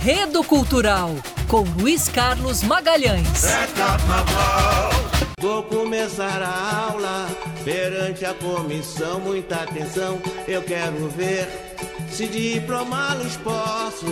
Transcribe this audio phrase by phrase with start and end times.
[0.00, 1.14] Enredo Cultural,
[1.46, 3.44] com Luiz Carlos Magalhães.
[5.38, 7.28] Vou começar a aula
[7.62, 9.20] perante a comissão.
[9.20, 10.18] Muita atenção,
[10.48, 11.46] eu quero ver
[12.10, 14.06] se diplomá-los posso.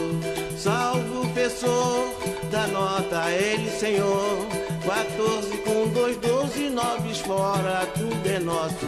[0.59, 2.15] Salve o professor,
[2.51, 4.68] da nota a ele, senhor.
[4.89, 8.87] 14 com 2, 12, 9 fora, tudo é nosso.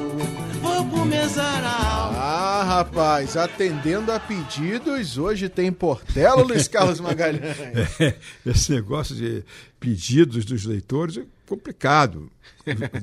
[0.62, 2.16] Vou começar a aula.
[2.16, 7.54] Ah, rapaz, atendendo a pedidos, hoje tem Portela, Luiz Carlos Magalhães.
[8.00, 9.44] É, esse negócio de
[9.78, 12.30] pedidos dos leitores é complicado.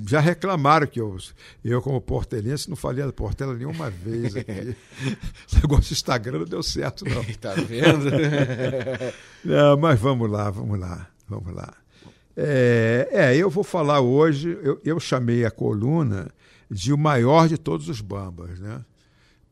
[0.07, 1.15] Já reclamaram que eu,
[1.63, 4.75] eu como portelense, não falei da Portela nenhuma vez aqui.
[5.47, 7.23] Esse negócio do Instagram não deu certo, não.
[7.35, 8.09] tá vendo?
[9.45, 11.75] não, mas vamos lá, vamos lá, vamos lá.
[12.39, 16.29] É, é eu vou falar hoje, eu, eu chamei a coluna
[16.69, 18.85] de o maior de todos os bambas, né?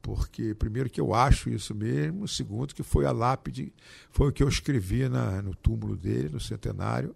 [0.03, 3.73] Porque, primeiro, que eu acho isso mesmo, segundo, que foi a lápide,
[4.11, 7.15] foi o que eu escrevi na, no túmulo dele, no centenário.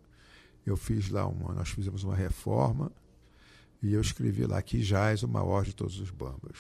[0.66, 2.91] Eu fiz lá uma, nós fizemos uma reforma
[3.83, 6.57] e eu escrevi lá que Jaz, o maior de todos os bambas,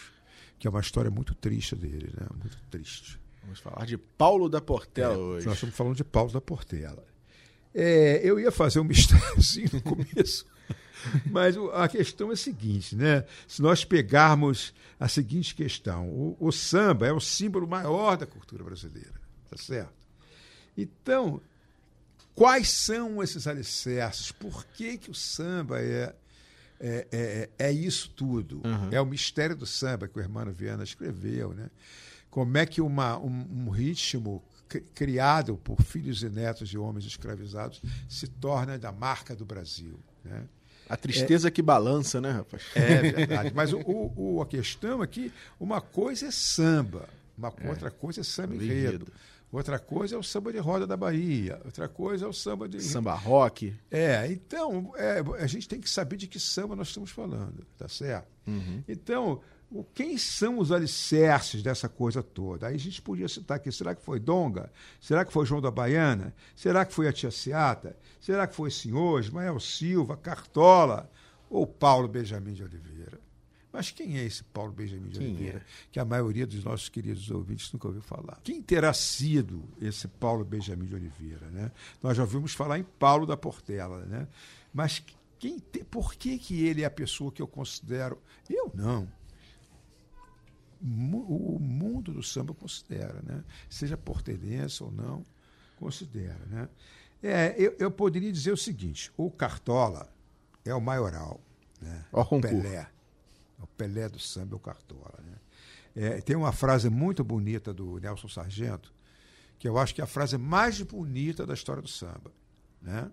[0.59, 2.27] que é uma história muito triste dele, né?
[2.39, 3.19] Muito triste.
[3.41, 5.47] Vamos falar de Paulo da Portela é, hoje.
[5.47, 7.08] Nós estamos falando de Paulo da Portela.
[7.73, 10.45] É, eu ia fazer um mistériozinho no começo.
[11.25, 13.23] Mas a questão é a seguinte, né?
[13.47, 18.63] Se nós pegarmos a seguinte questão, o, o, samba é o símbolo maior da cultura
[18.63, 19.13] brasileira,
[19.49, 19.93] tá certo?
[20.77, 21.41] Então,
[22.35, 24.31] quais são esses alicerces?
[24.31, 26.13] Por que, que o samba é,
[26.79, 28.61] é, é, é isso tudo?
[28.65, 28.89] Uhum.
[28.91, 31.69] É o mistério do samba que o Hermano Viana escreveu, né?
[32.29, 34.43] Como é que uma, um, um ritmo
[34.93, 40.43] criado por filhos e netos de homens escravizados se torna da marca do Brasil, né?
[40.87, 42.63] A tristeza é, que balança, né, rapaz?
[42.73, 43.51] É verdade.
[43.53, 43.79] Mas o,
[44.15, 47.69] o, a questão é que uma coisa é samba, uma é.
[47.69, 49.07] outra coisa é samba enredo.
[49.51, 51.59] Outra coisa é o samba de roda da Bahia.
[51.65, 52.81] Outra coisa é o samba de.
[52.81, 53.75] Samba rock.
[53.89, 57.87] É, então, é, a gente tem que saber de que samba nós estamos falando, tá
[57.87, 58.27] certo?
[58.45, 58.83] Uhum.
[58.87, 59.41] Então,
[59.93, 62.67] quem são os alicerces dessa coisa toda?
[62.67, 64.71] Aí a gente podia citar aqui, será que foi Donga?
[64.99, 66.33] Será que foi João da Baiana?
[66.55, 67.95] Será que foi a Tia Seata?
[68.19, 71.09] Será que foi Senhor, Ismael Silva, Cartola
[71.49, 73.19] ou Paulo Benjamin de Oliveira?
[73.71, 75.59] Mas quem é esse Paulo Benjamin de quem Oliveira?
[75.59, 75.63] É?
[75.91, 78.39] Que a maioria dos nossos queridos ouvintes nunca ouviu falar.
[78.43, 81.45] Quem terá sido esse Paulo Benjamin de Oliveira?
[81.51, 81.71] Né?
[82.01, 84.27] Nós já ouvimos falar em Paulo da Portela, né?
[84.73, 85.03] mas
[85.37, 88.19] quem te, por que, que ele é a pessoa que eu considero?
[88.49, 89.18] Eu não
[90.81, 93.43] o mundo do samba considera, né?
[93.69, 95.25] seja portelense ou não,
[95.77, 96.45] considera.
[96.47, 96.69] Né?
[97.21, 100.09] É, eu, eu poderia dizer o seguinte: o Cartola
[100.63, 101.41] é o maioral,
[101.81, 102.05] né?
[102.11, 102.87] o Pelé.
[103.59, 105.19] O Pelé do samba é o Cartola.
[105.21, 105.37] Né?
[105.95, 108.93] É, tem uma frase muito bonita do Nelson Sargento,
[109.57, 112.31] que eu acho que é a frase mais bonita da história do samba.
[112.81, 113.11] Né?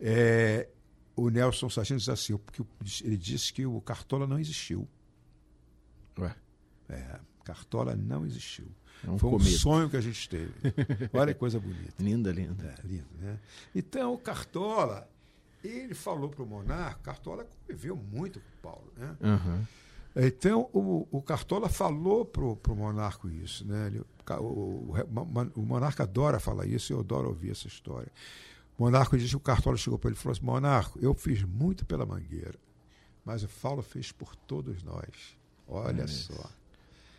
[0.00, 0.68] É,
[1.14, 2.62] o Nelson Sargento diz assim, porque
[3.04, 4.88] ele disse que o Cartola não existiu.
[6.18, 6.34] Ué.
[6.94, 8.66] É, Cartola não existiu.
[9.04, 9.58] É um Foi um cometa.
[9.58, 10.52] sonho que a gente teve.
[11.12, 11.94] Olha que coisa bonita.
[11.98, 12.74] Linda, linda.
[12.78, 13.38] É, lindo, né?
[13.74, 15.08] Então, o Cartola,
[15.62, 19.16] ele falou para o Monarca, Cartola conviveu muito com o Paulo, né?
[19.20, 19.66] Uhum.
[20.14, 23.86] Então, o, o Cartola falou para o Monarco isso, né?
[23.86, 24.94] Ele, o, o,
[25.56, 28.12] o, Monarca adora falar isso, eu adoro ouvir essa história.
[28.78, 31.42] O Monarco disse que o Cartola chegou para ele e falou assim, Monarco, eu fiz
[31.42, 32.58] muito pela Mangueira,
[33.24, 35.36] mas o Paulo fez por todos nós.
[35.66, 36.50] Olha é só.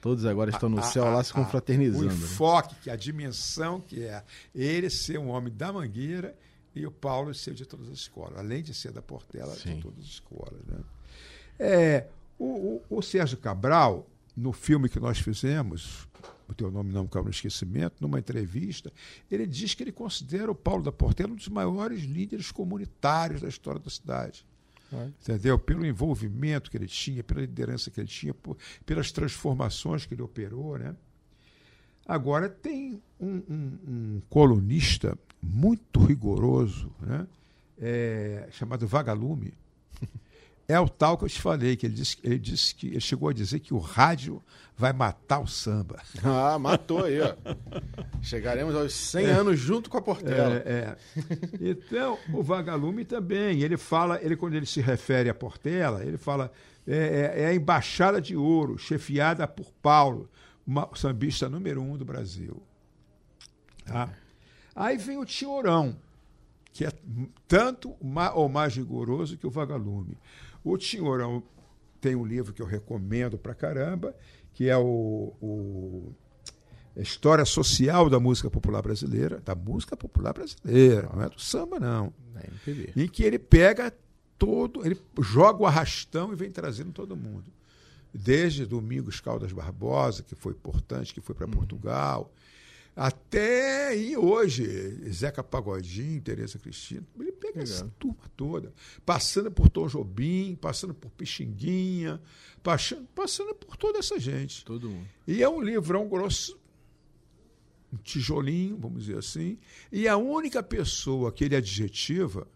[0.04, 2.08] Todos agora estão no a, céu a, lá se confraternizando.
[2.08, 2.14] O né?
[2.14, 4.22] enfoque, que a dimensão que é
[4.54, 6.36] ele ser um homem da Mangueira
[6.76, 9.76] e o Paulo ser de todas as escolas, além de ser da Portela Sim.
[9.76, 10.60] de todas as escolas.
[10.68, 10.78] Né?
[11.58, 14.06] É, o, o, o, Sérgio Cabral,
[14.36, 16.06] no filme que nós fizemos,
[16.50, 18.92] o teu nome não caiu no esquecimento, numa entrevista,
[19.32, 23.48] ele diz que ele considera o Paulo da Portela um dos maiores líderes comunitários da
[23.48, 24.46] história da cidade.
[25.22, 25.58] Entendeu?
[25.58, 30.22] Pelo envolvimento que ele tinha, pela liderança que ele tinha, por, pelas transformações que ele
[30.22, 30.78] operou.
[30.78, 30.96] Né?
[32.06, 37.28] Agora, tem um, um, um colunista muito rigoroso, né?
[37.78, 39.54] É, chamado Vagalume,
[40.68, 43.30] é o tal que eu te falei, que ele disse, ele disse que ele chegou
[43.30, 44.42] a dizer que o rádio
[44.78, 46.02] vai matar o samba.
[46.24, 47.36] Ah, matou aí, ó.
[48.22, 49.32] Chegaremos aos 100 é.
[49.32, 50.56] anos junto com a Portela.
[50.66, 50.98] É, é.
[51.60, 56.52] Então, o Vagalume também, ele fala, ele quando ele se refere à Portela, ele fala
[56.88, 56.96] é,
[57.38, 60.30] é, é a embaixada de ouro, chefiada por Paulo,
[60.66, 62.62] uma, o sambista número um do Brasil.
[63.86, 64.10] Tá?
[64.76, 65.96] Aí vem o Tiorão,
[66.72, 66.92] que é
[67.48, 67.96] tanto
[68.34, 70.18] ou mais rigoroso que o Vagalume.
[70.64, 71.44] O Tinhorão
[72.00, 74.16] tem um livro que eu recomendo pra caramba,
[74.54, 76.14] que é o, o
[76.96, 82.14] história social da música popular brasileira, da música popular brasileira, não é do samba, não.
[82.36, 83.02] É.
[83.02, 83.94] Em que ele pega
[84.38, 87.52] todo, ele joga o arrastão e vem trazendo todo mundo.
[88.14, 92.32] Desde Domingos Caldas Barbosa, que foi importante, que foi para Portugal,
[92.96, 94.64] até e hoje,
[95.12, 97.64] Zeca Pagodinho, Tereza Cristina, ele pega Legal.
[97.64, 98.72] essa turma toda,
[99.04, 102.22] passando por Tom Jobim, passando por Pixinguinha,
[102.62, 104.64] passando, passando por toda essa gente.
[104.64, 105.08] Todo mundo.
[105.28, 106.60] E é um livrão grosso,
[107.92, 109.58] um tijolinho, vamos dizer assim,
[109.92, 112.48] e a única pessoa que ele adjetiva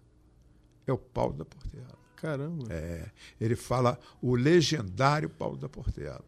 [0.85, 1.97] é o Paulo da Portela.
[2.15, 2.65] Caramba.
[2.71, 6.23] É, ele fala o legendário Paulo da Portela.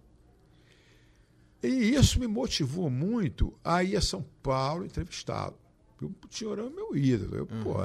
[1.61, 5.57] E isso me motivou muito a ir a São Paulo entrevistá-lo.
[6.01, 7.35] O Tiorão é meu ídolo.
[7.35, 7.75] Eu, pô,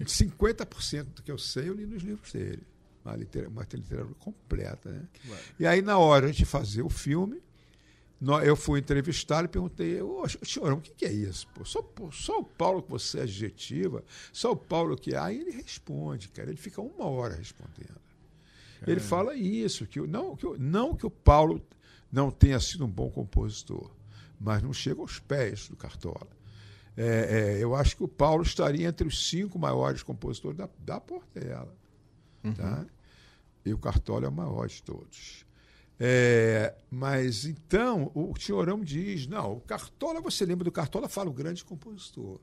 [0.00, 2.66] 50% do que eu sei eu li nos livros dele.
[3.04, 4.90] Uma literatura, literatura completa.
[4.90, 5.02] Né?
[5.58, 7.40] E aí, na hora de fazer o filme,
[8.44, 11.46] eu fui entrevistá-lo e perguntei, ô, Tiorão, o que, é isso?
[11.54, 15.14] Pô, só, só o Paulo que você adjetiva, só o Paulo que...
[15.14, 16.50] Aí ele responde, cara.
[16.50, 18.00] Ele fica uma hora respondendo.
[18.86, 21.62] Ele fala isso, que não, que não que o Paulo
[22.10, 23.90] não tenha sido um bom compositor,
[24.38, 26.28] mas não chega aos pés do Cartola.
[26.96, 31.00] É, é, eu acho que o Paulo estaria entre os cinco maiores compositores da, da
[31.00, 31.74] Portela.
[32.54, 32.86] Tá?
[33.64, 35.44] E o Cartola é o maior de todos.
[35.98, 41.32] É, mas então o Tiorão diz: não, o Cartola, você lembra do Cartola, fala o
[41.32, 42.40] grande compositor.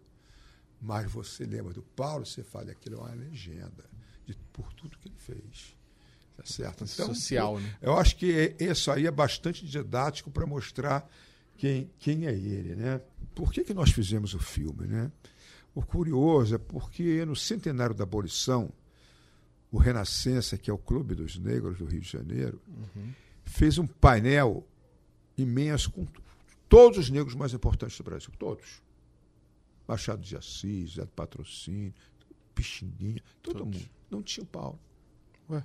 [0.80, 3.86] Mas você lembra do Paulo, você fala aquilo é uma legenda
[4.26, 5.77] de, por tudo que ele fez.
[6.38, 6.88] Tá certo?
[6.88, 7.78] Social, eu, né?
[7.82, 11.10] eu acho que isso aí é bastante didático para mostrar
[11.58, 12.76] quem, quem é ele.
[12.76, 13.02] Né?
[13.34, 14.86] Por que, que nós fizemos o filme?
[14.86, 15.12] Né?
[15.74, 18.72] O curioso é porque no centenário da abolição,
[19.72, 22.62] o Renascença, que é o Clube dos Negros do Rio de Janeiro,
[23.44, 24.66] fez um painel
[25.36, 26.06] imenso com
[26.70, 28.82] todos os negros mais importantes do Brasil, todos.
[29.88, 31.94] Machado de Assis, Zé do Patrocínio,
[32.54, 33.82] Pixinguinha, todo Todos.
[33.82, 33.90] mundo.
[34.10, 34.80] Não tinha o Paulo.
[35.50, 35.64] Ué.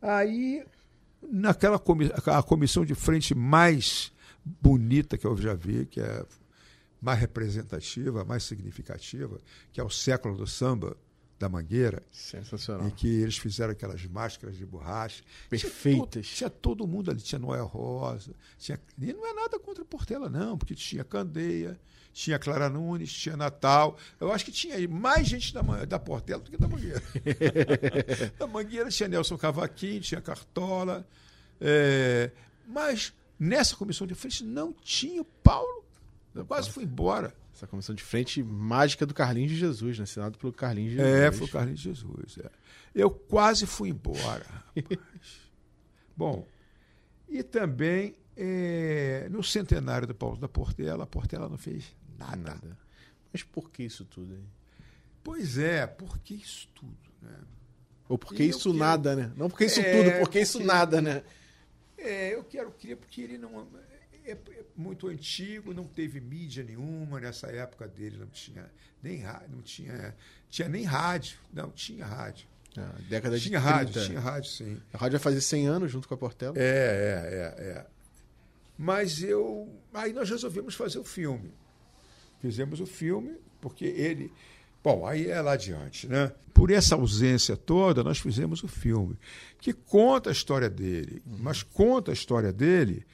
[0.00, 0.64] Aí,
[1.22, 4.12] naquela comi a comissão de frente mais
[4.44, 6.24] bonita que eu já vi, que é
[7.00, 9.38] mais representativa, mais significativa,
[9.72, 10.96] que é o século do samba
[11.40, 12.86] da Mangueira, Sensacional.
[12.86, 15.24] em que eles fizeram aquelas máscaras de borracha.
[15.48, 15.72] Perfeitas.
[15.80, 19.82] Tinha todo, tinha todo mundo ali, tinha Noel Rosa, tinha, e não é nada contra
[19.82, 21.80] a Portela, não, porque tinha Candeia,
[22.12, 23.96] tinha Clara Nunes, tinha Natal.
[24.20, 27.02] Eu acho que tinha aí mais gente da, da Portela do que da Mangueira.
[28.38, 31.08] da Mangueira tinha Nelson Cavaquinho, tinha Cartola.
[31.58, 32.30] é,
[32.68, 35.86] mas nessa comissão de frente não tinha o Paulo.
[36.34, 37.34] Eu quase fui embora.
[37.60, 40.04] Essa comissão de frente mágica do Carlinhos de Jesus, né?
[40.04, 41.14] Assinado pelo Carlinhos de Jesus.
[41.20, 42.38] É, foi o Carlinhos de Jesus.
[42.38, 42.50] é.
[42.94, 44.72] Eu quase fui embora, rapaz.
[46.16, 46.46] Bom,
[47.28, 52.36] e também é, no centenário do Paulo da Portela, a Portela não fez nada.
[52.54, 52.78] Nada.
[53.30, 54.44] Mas por que isso tudo aí?
[55.22, 56.96] Pois é, por que isso tudo?
[57.20, 57.36] Né?
[58.08, 59.32] Ou por que eu isso quero- nada, né?
[59.36, 61.22] Não porque isso É, tudo, porque isso porque- nada, né?
[61.98, 63.68] É, eu quero crer porque ele não
[64.30, 68.70] é, é muito antigo, não teve mídia nenhuma nessa época dele, não tinha
[69.02, 70.14] nem não tinha
[70.48, 72.46] tinha nem rádio, não tinha rádio.
[72.76, 73.74] Ah, década de Tinha 30.
[73.74, 74.80] rádio, tinha rádio sim.
[74.92, 76.54] A rádio vai fazer 100 anos junto com a Portela.
[76.56, 77.86] É, é, é, é.
[78.78, 79.68] Mas eu.
[79.92, 81.52] Aí nós resolvemos fazer o filme.
[82.40, 84.32] Fizemos o filme, porque ele.
[84.82, 86.32] Bom, aí é lá adiante, né?
[86.54, 89.18] Por essa ausência toda, nós fizemos o filme,
[89.58, 93.04] que conta a história dele, mas conta a história dele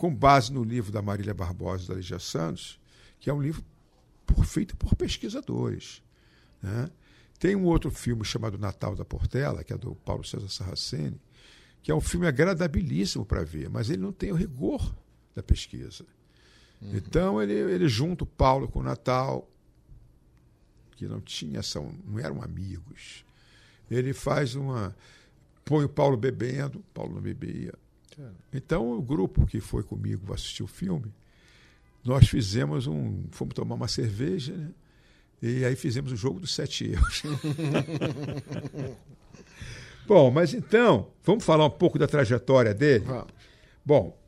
[0.00, 2.80] com base no livro da Marília Barbosa da Lígia Santos,
[3.18, 3.62] que é um livro
[4.24, 6.02] por- feito por pesquisadores.
[6.62, 6.88] Né?
[7.38, 11.20] Tem um outro filme chamado Natal da Portela, que é do Paulo César Sarraceni,
[11.82, 14.96] que é um filme agradabilíssimo para ver, mas ele não tem o rigor
[15.34, 16.06] da pesquisa.
[16.80, 19.46] Então ele, ele junta o Paulo com o Natal,
[20.92, 23.22] que não tinha são, não eram amigos.
[23.90, 24.96] Ele faz uma
[25.62, 27.74] põe o Paulo bebendo, o Paulo não bebia.
[28.52, 31.12] Então o grupo que foi comigo assistir o filme,
[32.04, 34.70] nós fizemos um, fomos tomar uma cerveja, né?
[35.42, 37.22] E aí fizemos o jogo dos sete erros.
[40.06, 43.04] Bom, mas então, vamos falar um pouco da trajetória dele?
[43.04, 43.32] Vamos.
[43.84, 44.18] Bom,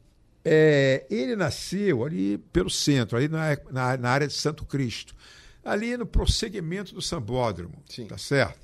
[0.45, 5.15] é, ele nasceu ali pelo centro, ali na, na, na área de Santo Cristo,
[5.65, 8.07] ali no prosseguimento do Sambódromo, Sim.
[8.07, 8.61] tá certo?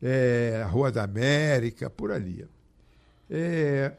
[0.00, 2.46] É, a Rua da América, por ali.
[3.30, 3.92] É,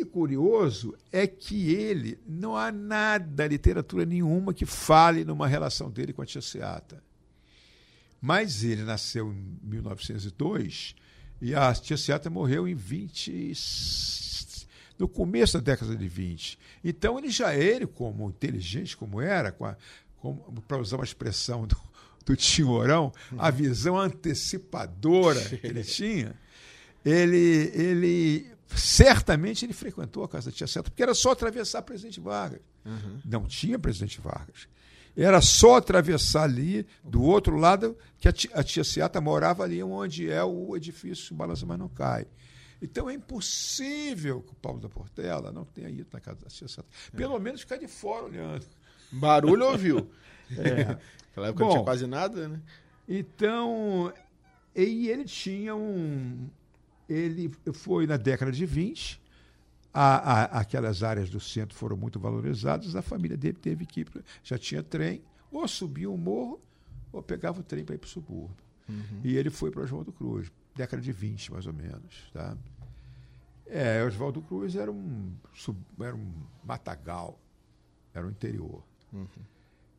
[0.00, 6.12] e curioso é que ele, não há nada, literatura nenhuma que fale numa relação dele
[6.12, 7.02] com a Tia Seata.
[8.20, 10.94] Mas ele nasceu em 1902
[11.40, 13.52] e a Tia Seata morreu em 20,
[14.98, 16.58] no começo da década de 20.
[16.82, 19.54] Então ele já ele como inteligente como era,
[20.66, 21.76] para usar uma expressão do,
[22.24, 26.34] do Tinhorão, a visão antecipadora que ele tinha,
[27.04, 32.20] ele, ele certamente ele frequentou a casa da tia Seta, porque era só atravessar Presidente
[32.20, 32.60] Vargas.
[32.84, 33.20] Uhum.
[33.24, 34.68] Não tinha Presidente Vargas.
[35.16, 39.82] Era só atravessar ali, do outro lado, que a tia, a tia Seata morava ali
[39.82, 42.26] onde é o edifício Balança Mas Não Cai.
[42.82, 46.68] Então é impossível que o Paulo da Portela não tenha ido na casa da tia
[46.68, 46.88] Seata.
[47.16, 47.40] Pelo é.
[47.40, 48.66] menos ficar de fora olhando.
[49.10, 50.10] Barulho ouviu.
[50.48, 50.96] É.
[51.36, 52.62] Naquela época Bom, não tinha quase nada, né?
[53.08, 54.12] Então,
[54.76, 56.48] e ele tinha um.
[57.08, 59.20] Ele foi na década de 20,
[59.92, 64.24] a, a, aquelas áreas do centro foram muito valorizadas, a família dele teve que ir,
[64.42, 66.60] já tinha trem, ou subia o morro,
[67.12, 68.56] ou pegava o trem para ir para o subúrbio.
[68.88, 69.20] Uhum.
[69.24, 72.30] E ele foi para Oswaldo Cruz, década de 20, mais ou menos.
[72.32, 72.56] Tá?
[73.66, 75.32] É, Oswaldo Cruz era um,
[75.98, 76.32] era um
[76.62, 77.40] matagal,
[78.12, 78.82] era o interior.
[79.12, 79.26] Uhum.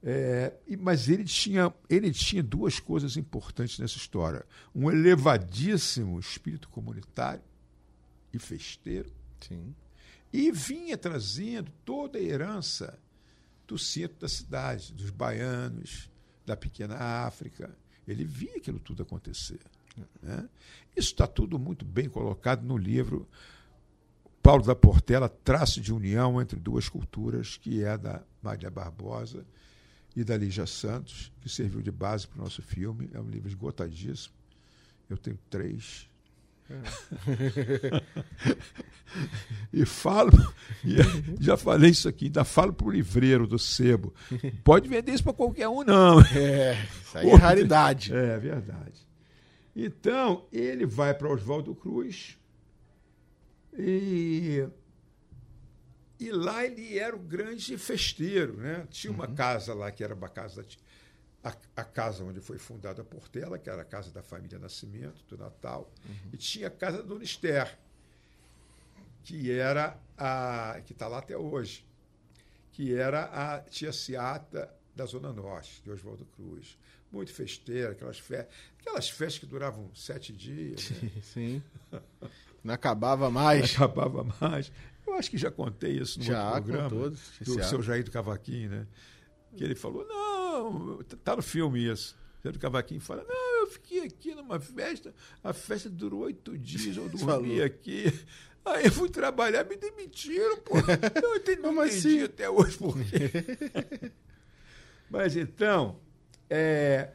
[0.04, 7.44] É, mas ele tinha, ele tinha duas coisas importantes nessa história: um elevadíssimo espírito comunitário
[8.32, 9.12] e festeiro.
[9.42, 9.74] Sim
[10.32, 12.98] e vinha trazendo toda a herança
[13.66, 16.10] do centro da cidade, dos baianos,
[16.46, 17.76] da pequena África.
[18.08, 19.60] Ele via aquilo tudo acontecer.
[20.22, 20.48] Né?
[20.96, 23.28] Isso está tudo muito bem colocado no livro
[24.42, 29.46] Paulo da Portela, Traço de União entre Duas Culturas, que é da Maria Barbosa
[30.18, 33.08] e da Lígia Santos, que serviu de base para o nosso filme.
[33.14, 34.34] É um livro esgotadíssimo.
[35.08, 36.10] Eu tenho três.
[39.72, 40.32] e falo,
[40.84, 40.96] e
[41.40, 44.12] já falei isso aqui, ainda falo para o livreiro do sebo.
[44.64, 46.20] Pode vender isso para qualquer um, não.
[46.20, 48.12] É, isso aí é raridade.
[48.12, 49.08] É verdade.
[49.76, 52.40] Então, ele vai para Oswaldo Cruz
[53.78, 54.68] e,
[56.20, 58.58] e lá ele era o grande festeiro.
[58.58, 58.88] Né?
[58.90, 59.36] Tinha uma uhum.
[59.36, 60.66] casa lá que era uma casa
[61.44, 65.24] a, a, casa onde foi fundada a Portela, que era a casa da família Nascimento,
[65.30, 66.30] do Natal, uhum.
[66.34, 67.78] e tinha a casa da Dona Esther,
[69.24, 70.82] que era a.
[70.86, 71.86] que está lá até hoje,
[72.72, 76.78] que era a tia Seata da Zona Norte, de Oswaldo Cruz.
[77.10, 80.90] Muito festeira, aquelas festas, aquelas festas que duravam sete dias.
[80.90, 81.12] Né?
[81.24, 81.64] Sim.
[82.62, 83.78] Não acabava mais.
[83.78, 84.70] Não acabava mais.
[85.08, 86.90] Eu acho que já contei isso no já, programa.
[86.90, 88.88] Todos, do seu Jair do Cavaquinho, né?
[89.56, 92.16] Que ele falou: não tá no filme isso.
[92.52, 97.10] Zé Cavaquinho fala, não, eu fiquei aqui numa festa, a festa durou oito dias, eu
[97.10, 98.06] dormi aqui.
[98.64, 100.76] Aí eu fui trabalhar, me demitiram, pô.
[100.78, 102.24] Eu entendi, não entendi assim?
[102.24, 104.12] até hoje por quê.
[105.10, 106.02] Mas então,
[106.50, 107.12] é,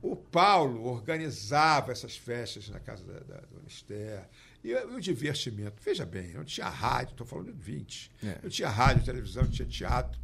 [0.00, 4.28] o Paulo organizava essas festas na casa da, da Dona Esther.
[4.62, 8.10] E, e, o divertimento, veja bem, não tinha rádio, estou falando de 20.
[8.22, 8.38] É.
[8.42, 10.20] Não tinha rádio, televisão, não tinha teatro,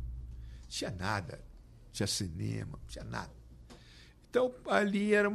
[0.62, 1.48] não tinha nada
[1.98, 3.32] tinha cinema, não tinha nada.
[4.30, 5.34] Então, ali eram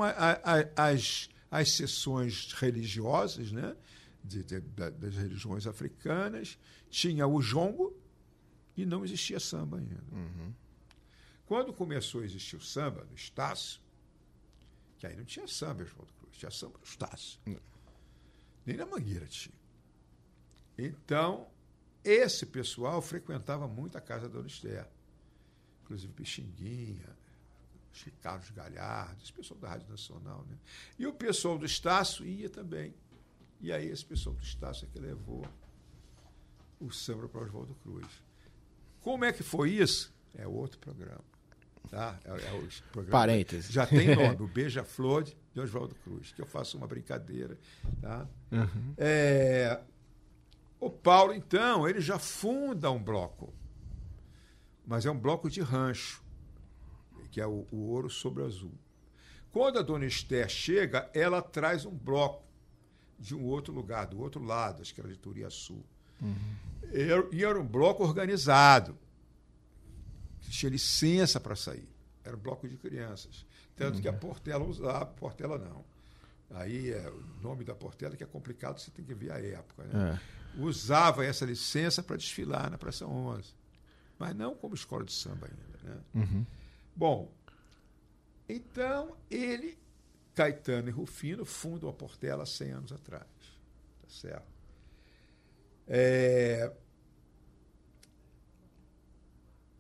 [0.76, 3.76] as, as sessões religiosas, né?
[4.24, 6.58] De, de, das religiões africanas,
[6.90, 7.94] tinha o jongo
[8.78, 10.02] e não existia samba ainda.
[10.14, 10.54] Uhum.
[11.46, 13.82] Quando começou a existir o samba, no Estácio,
[14.98, 17.38] que aí não tinha samba, Oswaldo Cruz, tinha samba no Estácio.
[17.46, 17.58] Uhum.
[18.65, 19.55] Nem na Mangueira tinha.
[20.77, 21.48] Então,
[22.03, 24.88] esse pessoal frequentava muito a casa da Dona Esther
[25.84, 27.17] inclusive Pixinguinha,
[28.22, 30.43] Carlos Galhardo, esse pessoal da Rádio Nacional.
[30.50, 30.58] Né?
[30.98, 32.93] E o pessoal do Estácio ia também.
[33.62, 35.46] E aí esse pessoal do Estácio é que levou
[36.79, 38.08] o samba para Oswaldo Cruz.
[39.01, 40.13] Como é que foi isso?
[40.34, 41.24] É outro programa.
[41.89, 42.20] Tá?
[42.24, 43.72] É, é o programa, Parênteses.
[43.72, 47.58] Já tem nome, o Beija-Flor de Oswaldo Cruz, que eu faço uma brincadeira.
[48.02, 48.28] Tá?
[48.52, 48.94] Uhum.
[48.98, 49.80] É,
[50.80, 53.54] o Paulo, então, ele já funda um bloco
[54.86, 56.22] mas é um bloco de rancho,
[57.32, 58.74] que é o, o ouro sobre azul.
[59.52, 62.44] Quando a dona Esther chega, ela traz um bloco
[63.20, 65.84] de um outro lugar, do outro lado, acho que era de Turiaçu.
[66.22, 66.36] Uhum.
[67.32, 68.98] E era um bloco organizado,
[70.42, 71.88] tinha licença para sair.
[72.24, 73.46] Era um bloco de crianças.
[73.75, 74.20] Tanto que a uhum.
[74.20, 75.84] Portela usava, Portela não.
[76.51, 79.84] Aí é o nome da Portela que é complicado, você tem que ver a época.
[79.86, 80.20] Né?
[80.58, 80.62] É.
[80.62, 83.63] Usava essa licença para desfilar na Praça 11
[84.24, 85.80] mas não como escola de samba ainda.
[85.84, 86.01] Né?
[86.15, 86.46] Uhum.
[86.96, 87.32] Bom,
[88.48, 89.77] então ele,
[90.34, 93.27] Caetano e Rufino, fundam a Portela 100 anos atrás.
[94.01, 94.48] Tá certo?
[95.88, 96.72] É...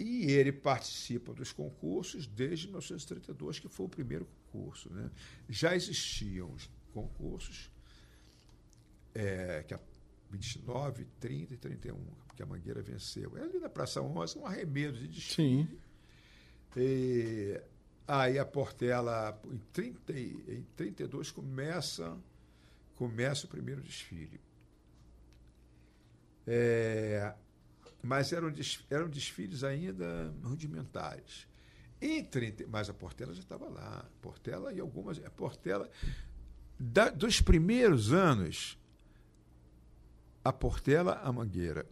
[0.03, 4.91] E ele participa dos concursos desde 1932, que foi o primeiro concurso.
[4.91, 5.09] Né?
[5.47, 7.71] Já existiam os concursos
[9.15, 9.79] é, que a
[10.29, 11.95] 29, 30 e 31,
[12.27, 13.37] porque a Mangueira venceu.
[13.37, 15.63] É ali na Praça 11, um arremedo de desfile.
[15.69, 15.79] Sim.
[16.75, 17.61] E
[18.05, 22.17] aí a Portela, em, 30, e- em 32, começa,
[22.95, 24.41] começa o primeiro desfile.
[26.45, 27.33] É,
[28.03, 28.53] mas eram,
[28.89, 31.47] eram desfiles ainda rudimentares.
[32.31, 34.05] 30, mas a Portela já estava lá.
[34.21, 35.23] Portela e algumas.
[35.23, 35.89] A Portela,
[36.77, 38.77] da- dos primeiros anos,
[40.43, 41.85] a Portela, a Mangueira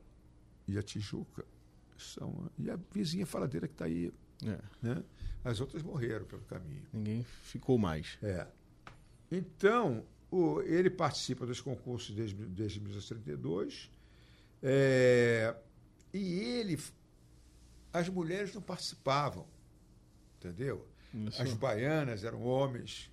[0.67, 1.45] e a Tijuca
[1.97, 2.51] são.
[2.59, 4.11] E a vizinha faladeira que está aí.
[4.45, 5.03] É, Né?
[5.43, 6.85] As outras morreram pelo caminho.
[6.91, 8.17] ninguém ficou mais.
[8.21, 8.45] É.
[9.31, 13.89] Então, o- ele participa dos concursos desde, desde 1932.
[14.61, 15.55] é,
[16.13, 16.79] e ele.
[17.93, 19.45] As mulheres não participavam.
[20.39, 20.87] Entendeu?
[21.13, 21.41] Isso.
[21.41, 23.09] As baianas eram homens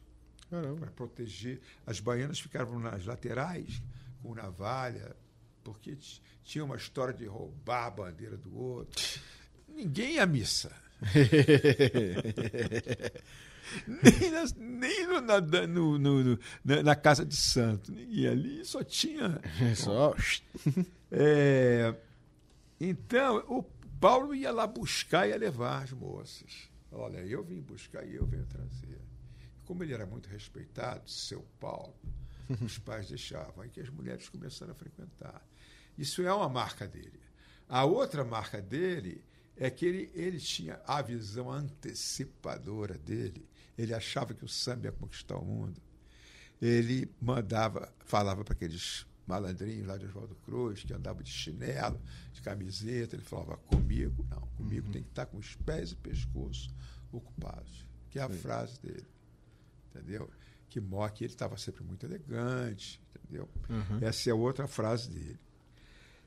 [0.79, 1.61] para proteger.
[1.87, 3.83] As baianas ficavam nas laterais
[4.23, 5.15] com navalha,
[5.65, 5.97] porque
[6.45, 9.05] tinha uma história de roubar a bandeira do outro.
[9.69, 10.73] Ninguém ia à missa.
[13.87, 17.93] nem na, nem no- na, no- no- na, na casa de santo.
[17.93, 19.41] Ninguém ali só tinha.
[19.77, 20.15] Só.
[21.11, 21.95] É,
[22.81, 23.63] então, o
[24.01, 26.71] Paulo ia lá buscar e ia levar as moças.
[26.91, 29.01] Olha, eu vim buscar e eu venho trazer.
[29.65, 31.95] Como ele era muito respeitado, seu Paulo,
[32.63, 33.63] os pais deixavam.
[33.63, 35.47] Aí que as mulheres começaram a frequentar.
[35.97, 37.21] Isso é uma marca dele.
[37.69, 39.23] A outra marca dele
[39.57, 43.47] é que ele, ele tinha a visão antecipadora dele.
[43.77, 45.83] Ele achava que o samba ia conquistar o mundo
[46.61, 52.01] ele mandava, falava para aqueles malandrinhos lá de Oswaldo Cruz, que andavam de chinelo,
[52.33, 56.75] de camiseta, ele falava, comigo, não, comigo tem que estar com os pés e pescoço
[57.13, 59.07] ocupados, que é a frase dele,
[59.91, 60.31] entendeu?
[60.69, 63.49] Que mostra que ele estava sempre muito elegante, entendeu?
[64.01, 65.39] Essa é outra frase dele.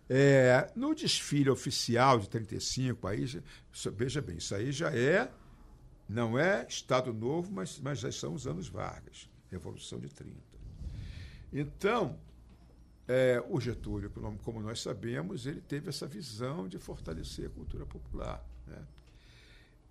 [0.08, 3.26] É, no desfile oficial de 35, aí,
[3.96, 5.32] veja bem, isso aí já é,
[6.08, 10.36] não é Estado Novo, mas, mas já são os anos Vargas, Revolução de 30.
[11.54, 12.18] Então,
[13.08, 14.10] é, o Getúlio,
[14.44, 18.44] como- nós sabemos, ele teve essa visão de fortalecer a cultura popular.
[18.68, 18.78] né?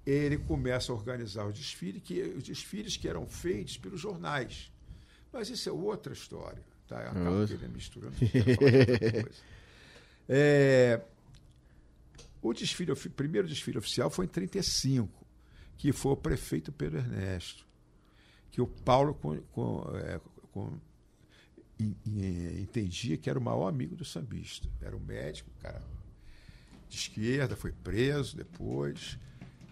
[0.07, 4.73] Ele começa a organizar os desfiles, que, os desfiles que eram feitos pelos jornais.
[5.33, 6.63] Mas isso é outra história.
[6.89, 7.03] Tá?
[7.03, 8.17] Eu acabo querendo misturando.
[10.33, 11.01] É,
[12.41, 15.11] o desfile, ofi- primeiro desfile oficial foi em 35,
[15.77, 17.67] que foi o prefeito Pedro Ernesto,
[18.51, 20.21] que o Paulo com- com- é,
[20.53, 20.79] com-
[22.61, 24.69] entendia que era o maior amigo do sambista.
[24.81, 25.81] Era um médico, cara
[26.89, 29.17] de esquerda, foi preso depois,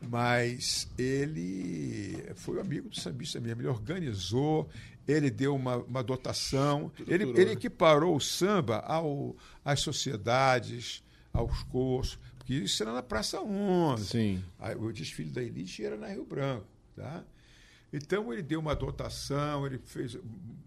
[0.01, 3.61] mas ele foi amigo do sambista mesmo.
[3.61, 4.68] Ele organizou,
[5.07, 7.53] ele deu uma, uma dotação, ele, ele né?
[7.53, 14.07] equiparou o samba ao, às sociedades, aos cursos, porque isso era na Praça 11.
[14.07, 14.44] Sim.
[14.59, 16.66] Aí, O desfile da elite era na Rio Branco.
[16.94, 17.25] Tá?
[17.92, 20.16] Então ele deu uma dotação, ele fez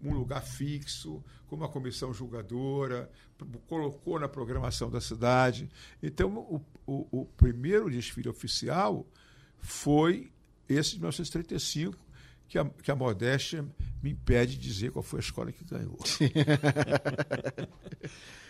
[0.02, 3.10] um lugar fixo, com uma comissão julgadora,
[3.68, 5.68] colocou na programação da cidade.
[6.02, 9.06] Então o, o- o primeiro desfile oficial
[9.58, 10.32] foi
[10.68, 11.96] esse de 1935,
[12.48, 13.64] que a, que a modéstia
[14.02, 15.96] me impede de dizer qual foi a escola que ganhou.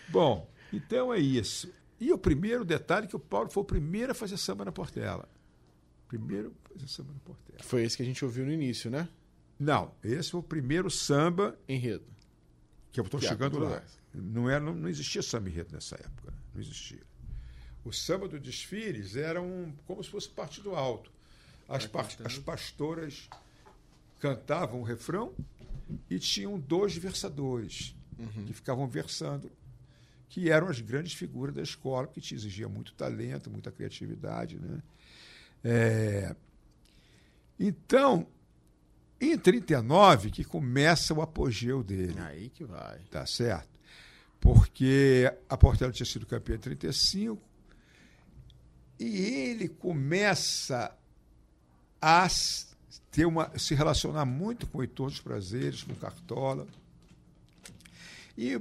[0.08, 1.70] Bom, então é isso.
[2.00, 4.72] E o primeiro detalhe é que o Paulo foi o primeiro a fazer samba na
[4.72, 5.28] Portela.
[6.18, 7.58] Primeiro a fazer samba na Portela.
[7.62, 9.08] Foi esse que a gente ouviu no início, né?
[9.58, 12.04] Não, esse foi o primeiro samba Enredo.
[12.92, 13.82] que eu estou chegando lá.
[14.14, 16.30] Não, era, não, não existia samba enredo nessa época.
[16.30, 16.36] né?
[16.54, 17.00] Não existia.
[17.82, 21.10] O samba dos desfiles era um, como se fosse partido alto.
[21.66, 23.30] As, par- as pastoras
[24.20, 25.32] cantavam o refrão
[26.10, 27.94] e tinham dois versadores
[28.46, 29.50] que ficavam versando,
[30.28, 34.56] que eram as grandes figuras da escola, que te exigia muito talento, muita criatividade.
[34.58, 34.82] Né?
[35.64, 36.34] É,
[37.58, 38.26] Então,
[39.20, 42.98] em 39, que começa o apogeu dele Aí que vai.
[43.10, 43.70] tá certo?
[44.40, 47.40] Porque a Portela tinha sido campeã em 35
[48.98, 50.96] e ele começa
[52.00, 52.28] a
[53.10, 56.66] ter uma, se relacionar muito com o Heitor dos Prazeres, com Cartola.
[58.36, 58.60] E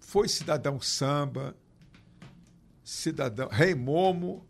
[0.00, 1.56] foi cidadão samba,
[2.82, 4.46] cidadão Rei Momo.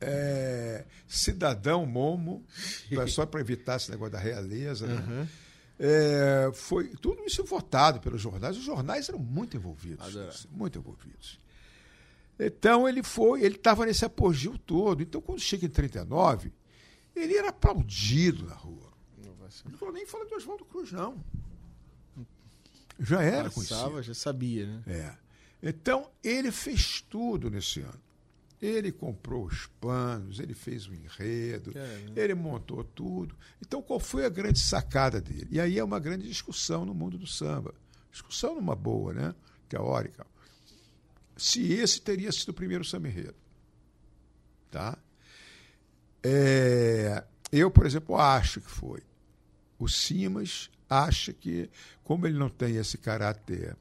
[0.00, 2.44] É, cidadão Momo,
[3.08, 4.86] só para evitar esse negócio da realeza.
[4.86, 5.28] né?
[5.78, 8.56] É, foi tudo isso votado pelos jornais.
[8.56, 11.38] Os jornais eram muito envolvidos, muito envolvidos.
[12.38, 15.02] Então ele foi, ele estava nesse apogeu todo.
[15.02, 16.52] Então quando chega em 39,
[17.14, 18.88] ele era aplaudido na rua.
[19.64, 21.22] Não vou nem falar de Oswaldo Cruz, não.
[23.00, 24.02] Já era Passava, conhecido.
[24.02, 24.82] já sabia, né?
[24.86, 25.14] É.
[25.62, 28.00] Então, ele fez tudo nesse ano.
[28.60, 32.20] Ele comprou os panos, ele fez o enredo, Caramba.
[32.20, 33.36] ele montou tudo.
[33.60, 35.46] Então, qual foi a grande sacada dele?
[35.50, 37.72] E aí é uma grande discussão no mundo do samba.
[38.10, 39.34] Discussão numa boa, né?
[39.68, 40.26] Teórica.
[41.36, 43.36] Se esse teria sido o primeiro samba enredo.
[44.70, 44.98] Tá?
[46.22, 49.02] É, eu, por exemplo, acho que foi.
[49.78, 51.70] O Simas acha que,
[52.02, 53.76] como ele não tem esse caráter,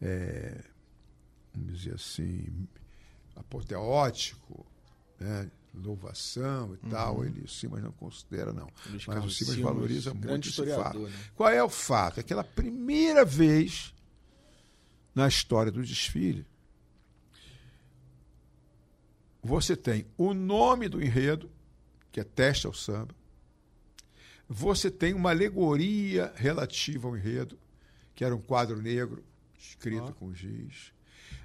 [0.00, 0.64] é,
[1.54, 2.66] vamos dizer assim,
[3.38, 4.66] apoteótico,
[5.18, 8.68] né, louvação e tal, ele, o Simas não considera, não.
[8.90, 10.98] Luiz Mas o Simas Simas, valoriza grande muito esse fato.
[10.98, 11.12] né?
[11.34, 12.18] Qual é o fato?
[12.18, 13.94] É aquela primeira vez
[15.14, 16.46] na história do desfile,
[19.42, 21.50] você tem o nome do enredo,
[22.12, 23.14] que é teste ao samba,
[24.48, 27.58] você tem uma alegoria relativa ao enredo,
[28.14, 29.24] que era um quadro negro
[29.58, 30.92] escrito com giz.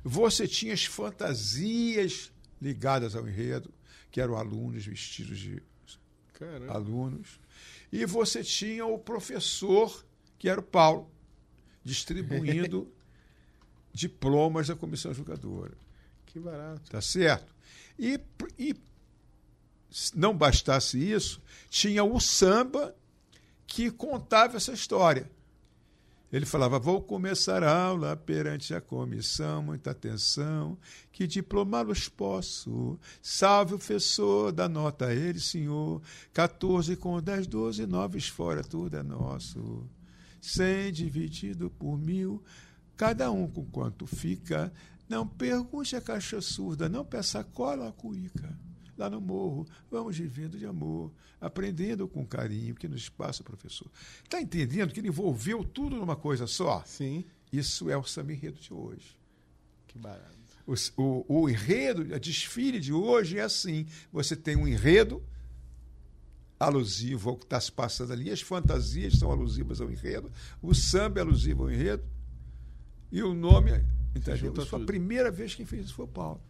[0.04, 3.74] Você tinha as fantasias ligadas ao enredo,
[4.12, 5.62] que eram alunos vestidos de
[6.34, 6.74] Caramba.
[6.74, 7.40] alunos.
[7.92, 10.06] E você tinha o professor,
[10.38, 11.10] que era o Paulo,
[11.84, 12.92] distribuindo
[13.94, 15.78] diplomas da comissão julgadora.
[16.26, 16.90] Que barato.
[16.90, 17.54] Tá certo?
[17.98, 18.20] E,
[18.58, 18.76] e
[19.90, 22.96] se não bastasse isso, tinha o samba
[23.68, 25.30] que contava essa história.
[26.34, 30.76] Ele falava: Vou começar a aula perante a comissão, muita atenção,
[31.12, 33.00] que diplomá-los posso.
[33.22, 36.02] Salve o professor, da nota a ele, senhor.
[36.34, 39.88] 14 com 10, 12, noves fora, tudo é nosso.
[40.42, 42.44] 100 dividido por mil,
[42.98, 44.74] cada um com quanto fica.
[45.08, 48.58] Não pergunte a caixa surda, não peça cola a cuíca.
[48.98, 53.90] Lá no morro, vamos vivendo de amor, aprendendo com carinho que nos passa o professor.
[54.24, 56.84] Está entendendo que ele envolveu tudo numa coisa só?
[56.86, 57.26] Sim.
[57.52, 59.18] Isso é o samba enredo de hoje.
[59.88, 60.34] Que barato.
[60.66, 65.22] O, o, o enredo, a desfile de hoje é assim: você tem um enredo
[66.60, 71.20] alusivo ao que está se passando ali, as fantasias são alusivas ao enredo, o samba
[71.20, 72.04] é alusivo ao enredo,
[73.12, 73.72] e o nome.
[74.16, 74.38] Entendeu?
[74.38, 76.42] junta Isso foi a primeira vez quem fez isso foi o Paulo.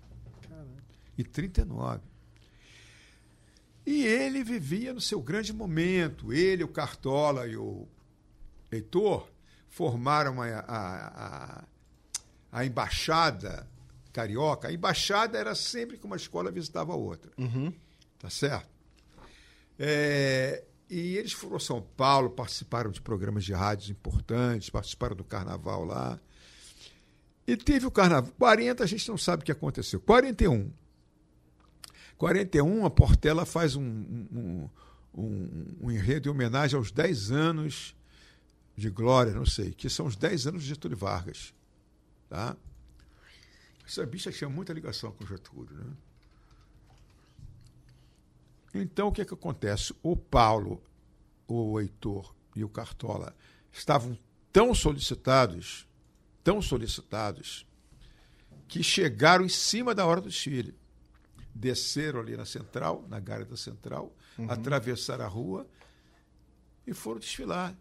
[0.41, 0.83] Caramba.
[1.17, 2.01] Em 39.
[3.85, 6.31] E ele vivia no seu grande momento.
[6.31, 7.87] Ele, o Cartola e o
[8.71, 9.27] Heitor
[9.67, 11.63] formaram a, a, a,
[12.51, 13.67] a embaixada
[14.13, 14.67] carioca.
[14.67, 17.31] A embaixada era sempre que uma escola visitava a outra.
[17.37, 17.73] Uhum.
[18.19, 18.69] Tá certo?
[19.77, 25.23] É, e eles foram a São Paulo, participaram de programas de rádios importantes, participaram do
[25.23, 26.19] carnaval lá.
[27.45, 28.31] E teve o carnaval.
[28.37, 29.99] 40 a gente não sabe o que aconteceu.
[29.99, 30.71] 41.
[32.17, 34.69] 41, a Portela faz um, um,
[35.13, 37.95] um, um enredo em homenagem aos 10 anos
[38.75, 41.53] de glória, não sei, que são os 10 anos de Getúlio Vargas.
[42.29, 42.55] Tá?
[43.85, 45.93] Essa bicha tinha muita ligação com o Getúlio, né?
[48.73, 49.93] Então, o que, é que acontece?
[50.01, 50.81] O Paulo,
[51.47, 53.35] o Heitor e o Cartola
[53.71, 54.17] estavam
[54.51, 55.87] tão solicitados,
[56.43, 57.67] tão solicitados,
[58.67, 60.75] que chegaram em cima da hora do desfile.
[61.55, 64.11] Desceram ali na central, na galha da central,
[64.49, 65.67] atravessaram a rua
[66.85, 67.75] e foram desfilar.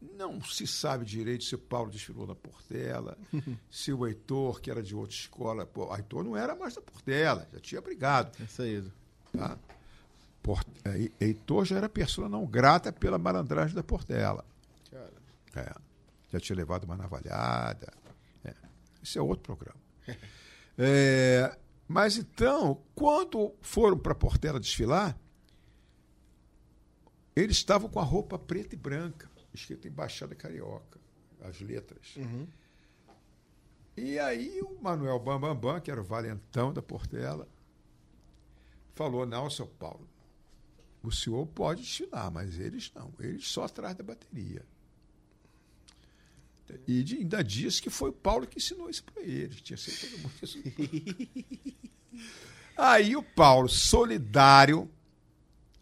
[0.00, 3.18] Não se sabe direito se o Paulo desfilou na Portela,
[3.70, 5.66] se o Heitor, que era de outra escola.
[5.66, 8.30] Pô, o Heitor não era mais da Portela, já tinha brigado.
[8.42, 8.84] Essa aí.
[9.32, 9.58] Tá?
[10.42, 10.66] Port...
[10.84, 14.44] é, Heitor já era pessoa não grata pela malandragem da Portela.
[14.90, 15.12] Cara.
[15.56, 15.88] É.
[16.30, 17.92] Já tinha levado uma navalhada.
[18.44, 18.54] É.
[19.02, 19.80] Isso é outro programa.
[20.80, 21.58] É,
[21.88, 25.18] mas então, quando foram para Portela desfilar,
[27.34, 31.00] eles estavam com a roupa preta e branca, escrito Embaixada Carioca,
[31.40, 32.14] as letras.
[33.96, 37.48] E aí o Manuel Bambambam, Bam Bam, que era o valentão da Portela,
[38.94, 40.06] falou: não, seu Paulo,
[41.02, 44.64] o senhor pode desfilar, mas eles não, eles só atrás da bateria.
[46.86, 49.60] E de- ainda disse que foi o Paulo que ensinou isso para eles.
[49.60, 52.22] Tinha sido todo mundo que ensinou.
[52.76, 54.88] Aí o Paulo, solidário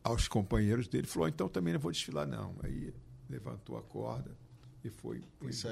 [0.03, 2.55] aos companheiros dele, falou: então também não vou desfilar, não.
[2.63, 2.93] Aí
[3.29, 4.37] levantou a corda
[4.85, 5.23] e foi.
[5.39, 5.69] foi Isso.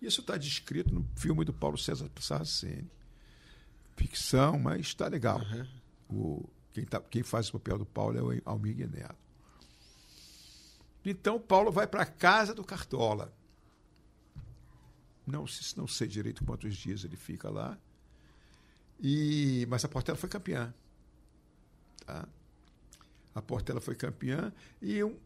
[0.00, 2.90] Isso está descrito no filme do Paulo César Saraceni.
[3.96, 5.40] Ficção, mas está legal.
[6.08, 9.14] O, quem, tá, quem faz o papel do Paulo é o Almir Neto.
[11.04, 13.32] Então, Paulo vai para a casa do Cartola.
[15.26, 15.44] Não,
[15.76, 17.78] não sei direito quantos dias ele fica lá.
[19.00, 20.72] E, mas a Portela foi campeã.
[22.06, 22.28] Tá?
[23.34, 25.16] A Portela foi campeã e um-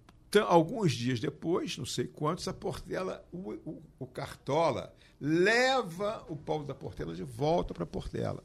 [0.46, 6.64] alguns dias depois, não sei quantos, a Portela, o, o, o Cartola, leva o Paulo
[6.64, 8.42] da Portela de volta para Portela,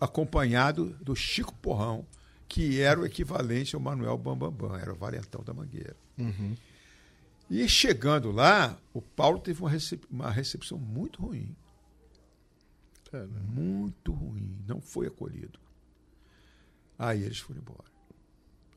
[0.00, 2.06] acompanhado do Chico Porrão,
[2.48, 5.96] que era o equivalente ao Manuel Bambambam, era o valentão da Mangueira.
[6.18, 6.54] Uhum.
[7.50, 11.56] E chegando lá, o Paulo teve uma, recep uma recepção muito ruim.
[13.10, 13.40] Caramba.
[13.40, 14.58] Muito ruim.
[14.66, 15.58] Não foi acolhido.
[16.98, 17.88] Aí eles foram embora.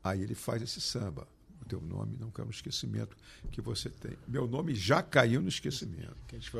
[0.03, 1.27] Aí ele faz esse samba.
[1.61, 3.15] O teu nome não caiu no esquecimento
[3.51, 4.17] que você tem.
[4.27, 6.15] Meu nome já caiu no esquecimento.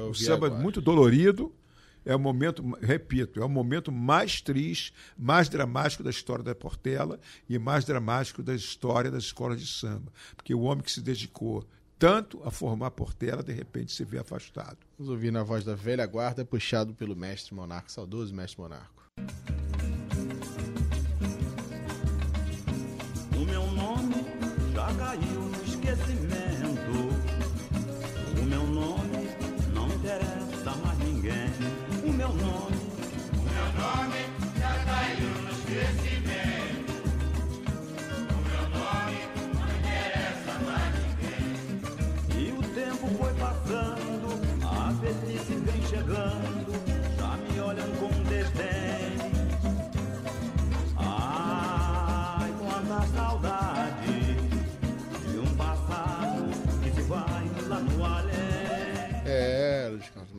[0.09, 0.61] O samba é agora.
[0.61, 1.53] muito dolorido.
[2.03, 7.19] É o momento, repito, é o momento mais triste, mais dramático da história da Portela
[7.47, 10.11] e mais dramático da história das escolas de samba.
[10.35, 11.63] Porque o homem que se dedicou
[12.01, 14.79] tanto a formar Portela, de repente se vê afastado.
[14.97, 19.03] Vamos ouvir na voz da velha guarda, puxado pelo mestre Monarco, saudoso mestre Monarco.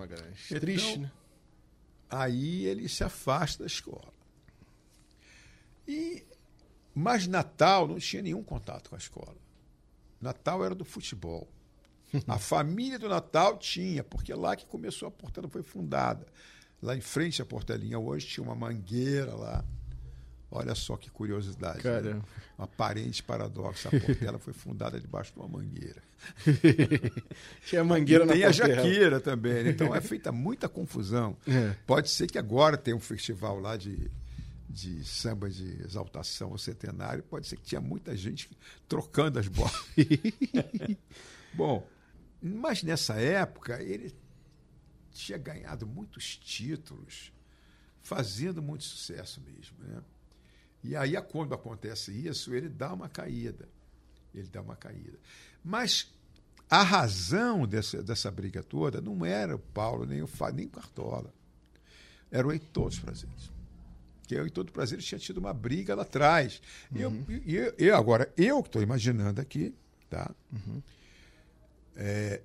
[0.02, 0.46] Magalhães.
[0.46, 1.10] Então- Triste, né?
[2.10, 4.12] Aí ele se afasta da escola.
[5.86, 6.24] E
[6.94, 9.36] mas Natal não tinha nenhum contato com a escola.
[10.20, 11.48] Natal era do futebol.
[12.28, 16.26] A família do Natal tinha, porque é lá que começou a Portela foi fundada.
[16.82, 19.64] Lá em frente à Portelinha hoje tinha uma mangueira lá.
[20.54, 21.78] Olha só que curiosidade.
[21.78, 21.82] né?
[21.82, 22.24] Caramba.
[22.58, 23.88] Um aparente paradoxo.
[23.88, 26.02] A Portela foi fundada debaixo de uma mangueira.
[27.66, 28.74] Tinha mangueira na Tem a Portela.
[28.76, 29.70] Jaqueira também, né?
[29.70, 31.36] então é feita muita confusão.
[31.48, 31.74] É.
[31.86, 34.10] Pode ser que agora tenha um festival lá de,
[34.68, 38.50] de samba de exaltação ao centenário, pode ser que tinha muita gente
[38.86, 39.72] trocando as bolas.
[41.54, 41.86] Bom,
[42.42, 44.14] mas nessa época ele
[45.12, 47.32] tinha ganhado muitos títulos,
[48.02, 49.76] fazendo muito sucesso mesmo.
[49.78, 50.02] Né?
[50.84, 53.68] E aí, quando acontece isso, ele dá uma caída.
[54.34, 55.18] Ele dá uma caída.
[55.64, 56.10] Mas
[56.68, 60.70] a razão dessa, dessa briga toda não era o Paulo, nem o, Fá- nem o
[60.70, 61.32] Cartola.
[62.30, 63.50] Era o Heitor dos Prazeres.
[64.26, 66.60] Que o Heitor dos Prazeres tinha tido uma briga lá atrás.
[66.92, 67.10] E eu,
[67.46, 69.74] e eu, eu- agora, eu que estou imaginando aqui,
[70.08, 70.34] tá?
[71.94, 72.40] É,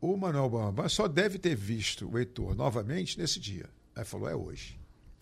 [0.00, 3.68] o Manuel Bambam só deve ter visto o Heitor novamente nesse dia.
[3.94, 4.78] Aí falou, é hoje.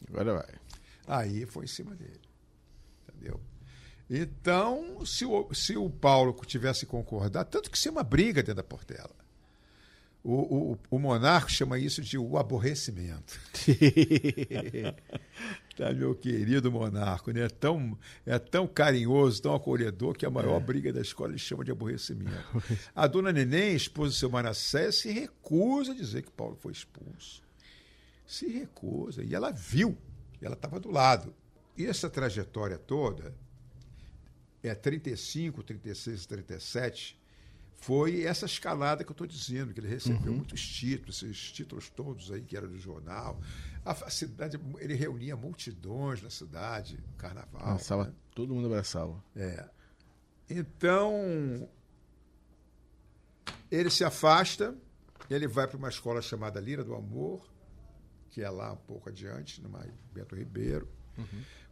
[0.08, 0.54] Agora vai.
[1.06, 2.20] Aí foi em cima dele.
[3.20, 3.40] Entendeu?
[4.08, 8.56] Então, se o, se o Paulo tivesse concordado, tanto que isso é uma briga dentro
[8.56, 9.20] da Portela.
[10.22, 13.40] O, o, o monarca chama isso de o aborrecimento.
[15.76, 17.44] tá, meu querido monarco, né?
[17.44, 21.64] É tão, é tão carinhoso, tão acolhedor, que a maior briga da escola ele chama
[21.64, 22.62] de aborrecimento.
[22.94, 27.42] A dona Neném, esposa do seu Manassés, se recusa a dizer que Paulo foi expulso.
[28.26, 29.22] Se recusa.
[29.22, 29.96] E ela viu,
[30.42, 31.32] e ela estava do lado.
[31.76, 33.34] E essa trajetória toda,
[34.62, 37.20] é 35, 36, 37,
[37.80, 42.30] foi essa escalada que eu estou dizendo, que ele recebeu muitos títulos, esses títulos todos
[42.30, 43.40] aí que eram do jornal.
[43.84, 47.62] A, a cidade, ele reunia multidões na cidade, no carnaval.
[47.62, 48.12] Abraçava, né?
[48.34, 49.24] todo mundo abraçava.
[49.34, 49.66] É.
[50.50, 51.66] Então,
[53.70, 54.76] ele se afasta,
[55.30, 57.48] ele vai para uma escola chamada Lira do Amor,
[58.28, 59.70] que é lá um pouco adiante, no
[60.12, 60.86] Bento Ribeiro.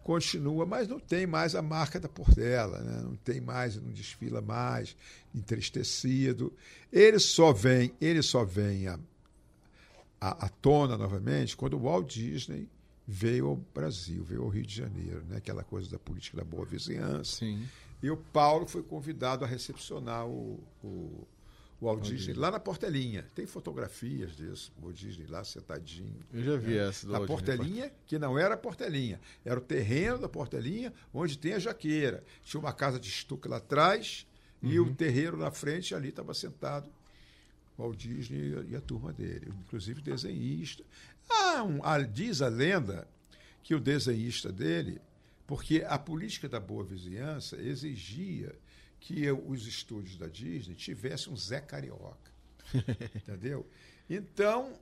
[0.02, 3.02] Continua, mas não tem mais a marca da Portela, né?
[3.02, 4.96] não tem mais, não desfila mais,
[5.34, 6.52] entristecido.
[6.90, 8.98] Ele só vem, ele só vem à,
[10.20, 12.68] à, à tona novamente quando o Walt Disney
[13.06, 15.38] veio ao Brasil, veio ao Rio de Janeiro, né?
[15.38, 17.36] aquela coisa da política da boa vizinhança.
[17.36, 17.66] Sim.
[18.02, 21.26] E o Paulo foi convidado a recepcionar o, o,
[21.80, 23.24] o Walt Disney lá na Portelinha.
[23.34, 26.20] Tem fotografias disso, o Walt Disney lá sentadinho.
[26.32, 29.58] Eu já vi essa do Na Walt Disney Portelinha, que não era a Portelinha, era
[29.58, 32.24] o terreno da Portelinha, onde tem a jaqueira.
[32.42, 34.26] Tinha uma casa de estuque lá atrás
[34.62, 34.88] e Uhum.
[34.88, 36.90] o terreiro na frente, ali estava sentado
[37.76, 40.82] o Walt Disney e a turma dele, inclusive desenhista.
[41.30, 43.06] Ah, um, ah, diz a lenda
[43.62, 45.00] que o desenhista dele,
[45.46, 48.52] porque a política da boa vizinhança exigia
[49.00, 52.30] que os estúdios da Disney tivessem um Zé Carioca.
[53.14, 53.66] entendeu?
[54.10, 54.74] Então,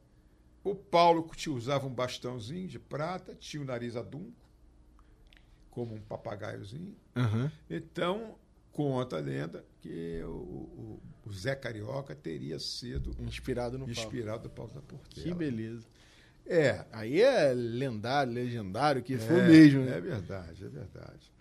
[0.65, 4.33] o Paulo te usava um bastãozinho de prata, tinha o nariz adunco,
[5.71, 6.97] como um papagaiozinho.
[7.15, 7.53] Aham.
[7.69, 8.37] Então,
[8.73, 14.01] conta a lenda que o, o- o Zé Carioca teria sido Inspirado no Paulo.
[14.01, 15.27] inspirado no Paulo da Portela.
[15.27, 15.87] Que beleza.
[16.47, 19.97] É, Aí é lendário, legendário, que foi é, mesmo, né?
[19.97, 21.33] É verdade, é verdade.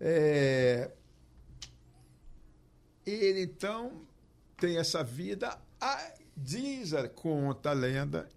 [0.00, 0.90] É,
[3.10, 4.02] ele então
[4.56, 5.58] tem essa vida.
[5.80, 8.28] a- diz, a, conta a lenda,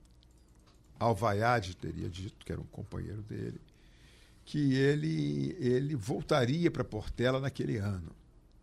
[1.00, 3.60] Alvaiade teria dito, que era um companheiro dele,
[4.46, 8.12] que ele, ele voltaria para Portela naquele ano.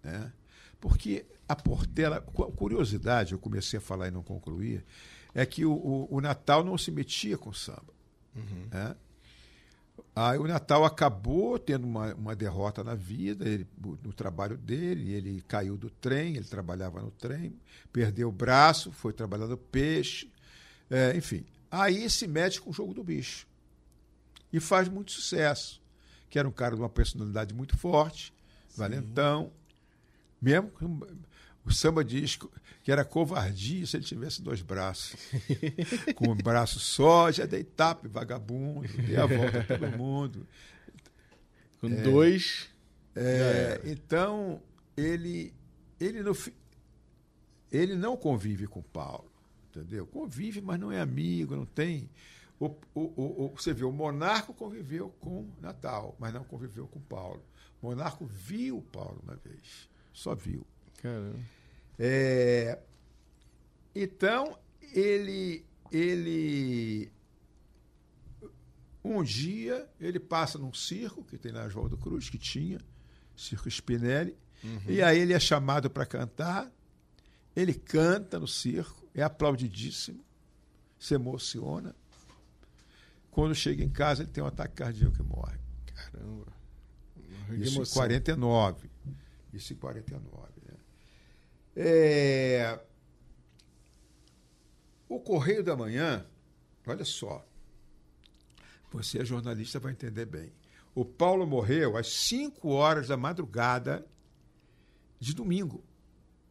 [0.02, 0.32] Né?
[0.80, 4.84] Porque a Portela, cu- curiosidade, eu comecei a falar e não concluía,
[5.34, 7.94] é que o, o, o Natal não se metia com samba.
[8.70, 8.94] né?
[10.18, 15.44] Aí o Natal acabou tendo uma, uma derrota na vida, ele, no trabalho dele, ele
[15.46, 17.54] caiu do trem, ele trabalhava no trem,
[17.92, 20.32] perdeu o braço, foi trabalhar no peixe,
[20.88, 21.44] é, enfim.
[21.70, 23.46] Aí se mete com o jogo do bicho.
[24.50, 25.82] E faz muito sucesso.
[26.30, 28.32] Que era um cara de uma personalidade muito forte,
[28.74, 29.52] valentão.
[30.40, 30.72] Mesmo
[31.66, 32.38] o samba diz
[32.82, 35.16] que era covardia se ele tivesse dois braços.
[36.14, 40.46] com um braço só, já dei tapa, vagabundo, dei a volta a todo mundo.
[41.80, 42.68] Com dois.
[43.14, 44.62] É, então,
[44.96, 45.52] ele,
[45.98, 46.54] ele, não, fi-
[47.72, 49.30] ele não convive com Paulo,
[49.70, 50.06] entendeu?
[50.06, 52.08] Convive, mas não é amigo, não tem.
[52.60, 57.42] O, o, o, você vê, o monarca conviveu com Natal, mas não conviveu com Paulo.
[57.82, 60.66] O monarca viu Paulo uma vez, só viu.
[61.06, 61.38] Caramba.
[61.98, 62.78] É,
[63.94, 64.58] então,
[64.92, 67.10] ele, ele.
[69.04, 72.80] Um dia, ele passa num circo que tem na João do Cruz, que tinha,
[73.36, 74.36] Circo Spinelli,
[74.88, 76.70] e aí ele é chamado para cantar.
[77.54, 80.22] Ele canta no circo, é aplaudidíssimo,
[80.98, 81.94] se emociona.
[83.30, 85.58] Quando chega em casa, ele tem um ataque cardíaco e morre.
[85.86, 86.52] Caramba.
[87.52, 87.94] Isso em emoção.
[87.94, 88.90] 49.
[89.52, 90.55] Isso em 49.
[91.76, 92.78] É,
[95.08, 96.26] O Correio da Manhã,
[96.86, 97.46] olha só.
[98.92, 100.52] Você é jornalista, vai entender bem.
[100.94, 104.06] O Paulo morreu às 5 horas da madrugada
[105.20, 105.84] de domingo.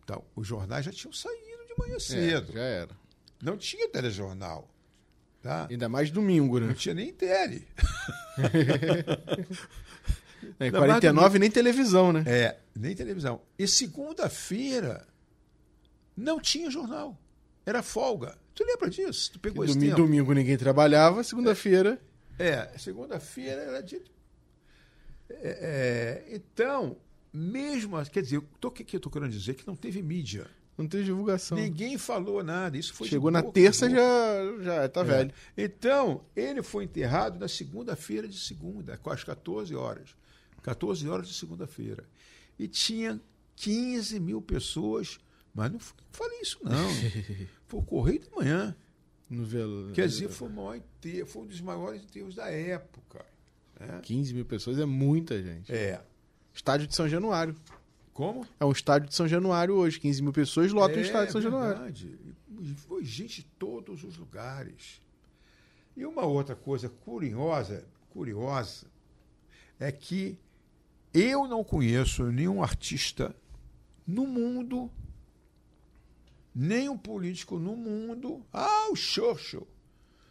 [0.04, 2.54] Então, os jornais já tinham saído de manhã É, cedo.
[2.54, 2.96] já era.
[3.42, 4.70] Não tinha telejornal.
[5.42, 5.68] Tá?
[5.70, 6.74] Ainda mais domingo, Não né?
[6.76, 7.68] tinha nem tele.
[10.60, 12.24] É, mais 49 nem televisão, né?
[12.28, 13.42] É, nem televisão.
[13.58, 15.06] E segunda-feira
[16.16, 17.18] não tinha jornal.
[17.66, 18.38] Era folga.
[18.54, 19.32] Tu lembra disso?
[19.34, 20.08] Tu pegou esse Domingo, tempo?
[20.08, 22.00] domingo ninguém trabalhava, segunda-feira.
[22.38, 24.00] É, segunda-feira era dia.
[24.00, 24.12] de-
[25.30, 26.98] É, é, então,
[27.34, 27.98] mesmo.
[27.98, 29.56] as- Quer dizer, o que, que eu estou querendo dizer?
[29.56, 30.48] Que não teve mídia.
[30.78, 31.58] Não teve divulgação.
[31.58, 32.78] Ninguém falou nada.
[32.78, 33.98] Isso foi Chegou na boca terça, já,
[34.62, 35.04] já tá É.
[35.06, 35.34] velho.
[35.58, 40.10] Então, ele foi enterrado na segunda-feira de segunda, às 14 horas.
[40.62, 42.04] 14 horas de segunda-feira.
[42.60, 43.20] E tinha
[43.56, 45.18] 15 mil pessoas,
[45.56, 46.90] mas não falei isso, não.
[47.66, 48.76] Foi o Correio da Manhã.
[49.28, 49.92] No velo...
[49.94, 53.26] Quer dizer, foi, o maior enterro, foi um dos maiores enterros da época.
[53.80, 54.00] né?
[54.04, 55.74] 15 mil pessoas é muita gente.
[55.74, 56.00] É.
[56.54, 57.56] Estádio de São Januário.
[58.14, 58.46] Como?
[58.60, 60.00] É um estádio de São Januário hoje.
[60.00, 61.76] 15 mil pessoas lotam é, o estádio de São Januário.
[61.76, 62.20] verdade.
[62.62, 65.02] E foi gente de todos os lugares.
[65.98, 68.86] E uma outra coisa curiosa, curiosa,
[69.80, 70.38] é que
[71.14, 73.36] eu não conheço nenhum artista
[74.06, 74.92] no mundo,
[76.56, 78.46] nem um político no mundo.
[78.54, 79.68] Ah, o Churchill,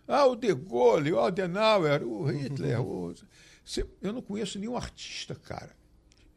[0.08, 2.80] ah, o De Gaulle, o Adenauer, o Hitler.
[2.80, 3.14] o-
[4.02, 5.74] Eu não conheço nenhum artista, cara.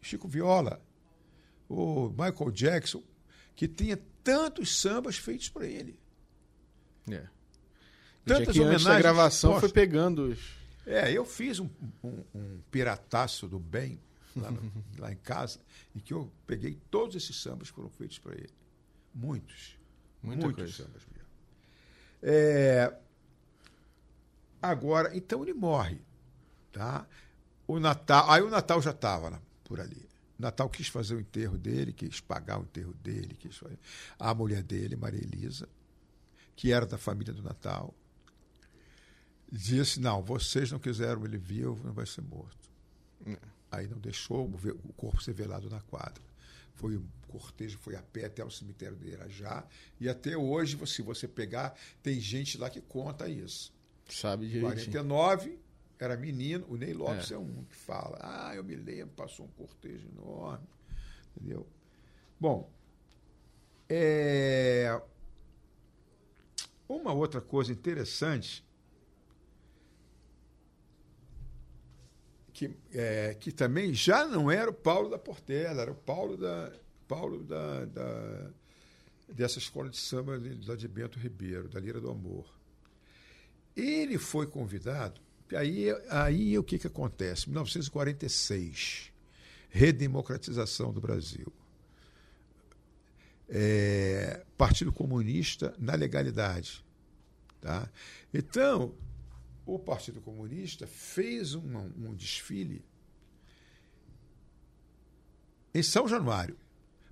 [0.02, 0.82] Chico Viola,
[1.70, 3.04] o Michael Jackson,
[3.56, 6.00] que tenha tantos sambas feitos para ele.
[7.12, 7.28] É.
[8.26, 9.72] Tantas que homenagens gravação foi postas.
[9.72, 10.40] pegando os...
[10.86, 11.70] É, eu fiz um,
[12.04, 14.00] um, um pirataço do bem
[14.36, 15.60] lá, no- lá em casa,
[15.96, 18.54] em que eu peguei todos esses sambas que foram feitos para ele.
[19.14, 19.77] Muitos.
[20.22, 20.84] Muita muitos coisa.
[20.84, 21.08] sambas.
[22.22, 22.94] É,
[24.62, 26.02] agora, então ele morre.
[26.72, 27.08] Tá?
[27.68, 28.30] O Natal.
[28.30, 30.08] Aí o Natal já estava por ali.
[30.38, 33.80] O Natal quis fazer o enterro dele, quis pagar o enterro dele, quis fazer.
[34.20, 35.68] A mulher dele, Maria Elisa,
[36.56, 37.94] que era da família do Natal,
[39.52, 42.68] disse: não, vocês não quiseram ele vivo, não vai ser morto.
[43.72, 46.24] Aí não deixou o corpo ser velado na quadra.
[46.78, 49.66] Foi o cortejo, foi a pé até o cemitério de Irajá.
[50.00, 53.74] E até hoje, se você pegar, tem gente lá que conta isso.
[54.10, 54.92] Sabe direitinho.
[54.92, 55.60] 49
[56.00, 57.34] era menino, o Ney Lopes é.
[57.34, 57.38] É.
[57.38, 58.18] um que fala.
[58.22, 60.68] Ah, eu me lembro, passou um cortejo enorme.
[61.36, 61.68] Entendeu?
[62.40, 62.72] Bom,
[63.90, 65.02] é,
[66.88, 68.67] uma outra coisa interessante
[72.58, 76.72] que, é, que também já não era o Paulo da Portela, era o Paulo da
[77.08, 78.50] Paulo da, da
[79.30, 82.48] dessa escola de samba da de Bento Ribeiro, da Lira do Amor.
[83.76, 85.22] Ele foi convidado,
[85.56, 87.48] aí, aí o que, que acontece?
[87.48, 89.14] 1946,
[89.70, 91.54] redemocratização do Brasil.
[93.48, 96.84] É, Partido Comunista na legalidade.
[97.62, 97.88] Tá?
[98.34, 98.96] Então,
[99.68, 102.86] o Partido Comunista fez uma, um desfile
[105.74, 106.58] em São Januário,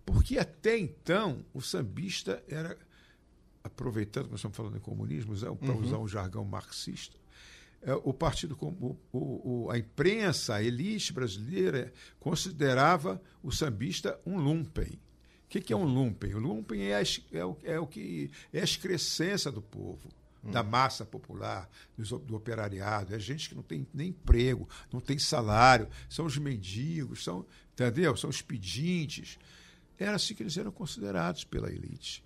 [0.05, 2.77] porque até então o sambista era,
[3.61, 5.81] aproveitando que nós estamos falando em comunismo, para uhum.
[5.81, 7.17] usar um jargão marxista,
[7.81, 14.99] é, o partido, o, o, a imprensa, a elite brasileira considerava o sambista um lumpen.
[15.45, 16.33] O que, que é um lumpen?
[16.33, 17.03] O lumpen é, a,
[17.33, 20.09] é, o, é o que é a excrescência do povo
[20.51, 23.13] da massa popular, do, do operariado.
[23.13, 28.15] É gente que não tem nem emprego, não tem salário, são os mendigos, são, entendeu?
[28.15, 29.37] São os pedintes.
[29.97, 32.23] Era assim que eles eram considerados pela elite.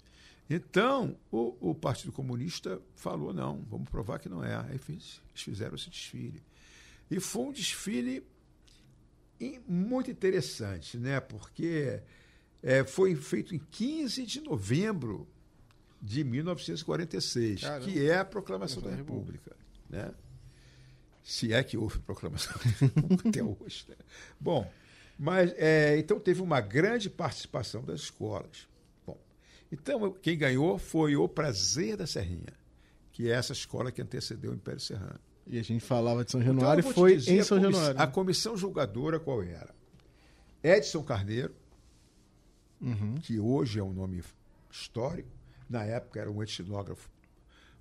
[0.49, 4.55] Então, o, o Partido Comunista falou: não, vamos provar que não é.
[4.55, 6.41] Aí fiz, eles fizeram esse desfile.
[7.09, 8.23] E foi um desfile
[9.67, 11.19] muito interessante, né?
[11.19, 12.01] porque
[12.61, 15.27] é, foi feito em 15 de novembro
[16.01, 17.85] de 1946, Caramba.
[17.85, 19.55] que é a proclamação da República.
[19.89, 20.11] Né?
[21.23, 22.55] Se é que houve proclamação
[23.27, 23.85] até hoje.
[23.87, 23.95] Né?
[24.39, 24.71] Bom,
[25.17, 28.67] mas é, então teve uma grande participação das escolas.
[29.05, 29.17] Bom,
[29.71, 32.53] então quem ganhou foi o Prazer da Serrinha,
[33.11, 35.19] que é essa escola que antecedeu o Império Serrano.
[35.45, 37.99] E a gente falava de São então, Januário então, e foi em São Januário.
[37.99, 39.73] A comissão julgadora qual era?
[40.63, 41.55] Edson Carneiro,
[42.79, 43.15] uhum.
[43.15, 44.23] que hoje é um nome
[44.71, 45.38] histórico,
[45.69, 47.09] na época era um etnógrafo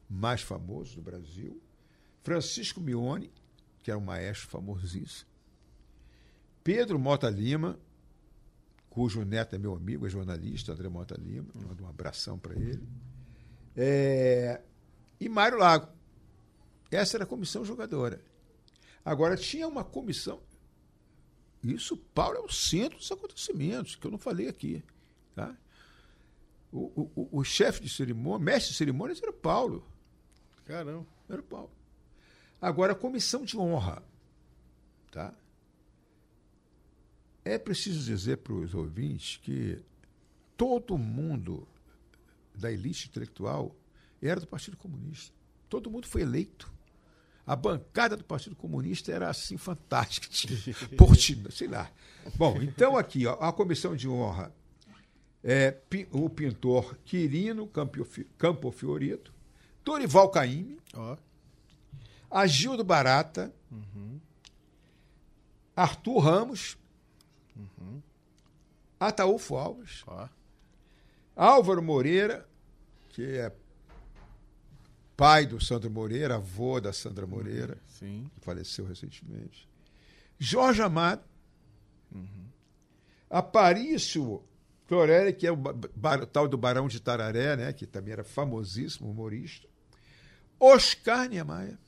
[0.09, 1.61] mais famoso do Brasil,
[2.22, 3.32] Francisco Mione,
[3.82, 5.28] que era um maestro famosíssimo,
[6.62, 7.78] Pedro Mota Lima,
[8.91, 12.86] cujo neto é meu amigo, é jornalista, André Mota Lima, mando um abração para ele,
[13.74, 14.61] é,
[15.20, 15.89] e Mário Lago.
[16.91, 18.20] Essa era a comissão jogadora.
[19.05, 20.41] Agora, tinha uma comissão.
[21.62, 24.82] Isso, Paulo, é o centro dos acontecimentos, que eu não falei aqui.
[25.34, 25.57] Tá?
[26.70, 29.86] O, o, o chefe de cerimônia, mestre de cerimônias era o Paulo.
[30.64, 31.06] Caramba.
[31.28, 31.70] Era o Paulo.
[32.60, 34.02] Agora, a comissão de honra.
[35.10, 35.34] Tá?
[37.44, 39.80] É preciso dizer para os ouvintes que
[40.56, 41.66] todo mundo
[42.54, 43.74] da elite intelectual
[44.20, 45.34] era do Partido Comunista.
[45.68, 46.70] Todo mundo foi eleito.
[47.46, 50.28] A bancada do Partido Comunista era assim fantástica.
[50.98, 51.90] Portina, sei lá.
[52.36, 54.54] Bom, então aqui, ó, a comissão de honra
[55.43, 55.76] é,
[56.12, 57.68] o pintor Quirino
[58.39, 59.32] Campo Fiorito,
[59.84, 61.16] Dorival Caymmi, oh.
[62.30, 64.20] Agildo Barata, uhum.
[65.74, 66.76] Arthur Ramos,
[67.57, 68.03] uhum.
[69.01, 70.28] Ataúfo Alves, oh.
[71.34, 72.47] Álvaro Moreira,
[73.11, 73.53] que é
[75.16, 78.28] pai do Sandro Moreira, avô da Sandra Moreira, uhum.
[78.34, 79.68] que faleceu recentemente,
[80.39, 81.22] Jorge Amado,
[82.12, 82.49] uhum.
[83.30, 84.43] Aparício
[84.89, 89.11] Clorelli, que é o, bar, tal do Barão de Tararé, né, que também era famosíssimo
[89.11, 89.68] humorista.
[90.59, 91.78] Oscar Niemeyer.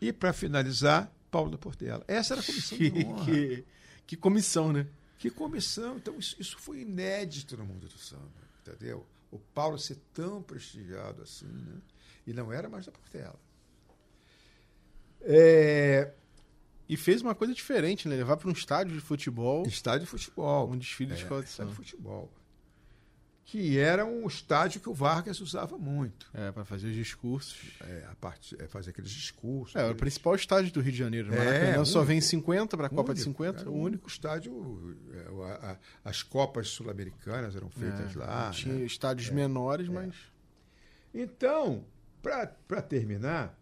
[0.00, 2.02] E, para finalizar, Paulo da Portela.
[2.08, 3.24] Essa era a comissão que, de honra.
[3.26, 3.64] Que,
[4.06, 4.86] que comissão, né?
[5.18, 5.98] Que comissão.
[5.98, 8.24] Então, isso, isso foi inédito no mundo do samba,
[8.62, 9.06] entendeu?
[9.30, 11.76] O Paulo ser tão prestigiado assim, né?
[12.26, 13.38] E não era mais da Portela.
[15.20, 16.10] É,
[16.90, 18.16] e fez uma coisa diferente, né?
[18.16, 19.64] Levar para um estádio de futebol.
[19.64, 20.68] Estádio de futebol.
[20.68, 22.28] Um desfile é, de de futebol.
[23.44, 26.28] Que era um estádio que o Vargas usava muito.
[26.34, 27.56] É, para fazer os discursos.
[27.80, 29.76] É, a parte, é fazer aqueles discursos.
[29.76, 29.94] É, aqueles...
[29.94, 31.32] o principal estádio do Rio de Janeiro.
[31.32, 33.70] É, único, só vem 50 para a Copa de 50.
[33.70, 34.98] o único estádio.
[35.12, 38.50] É, a, a, as Copas Sul-Americanas eram feitas é, lá.
[38.50, 38.84] Tinha né?
[38.84, 39.90] estádios é, menores, é.
[39.92, 40.16] mas.
[41.14, 41.84] Então,
[42.20, 43.59] para terminar,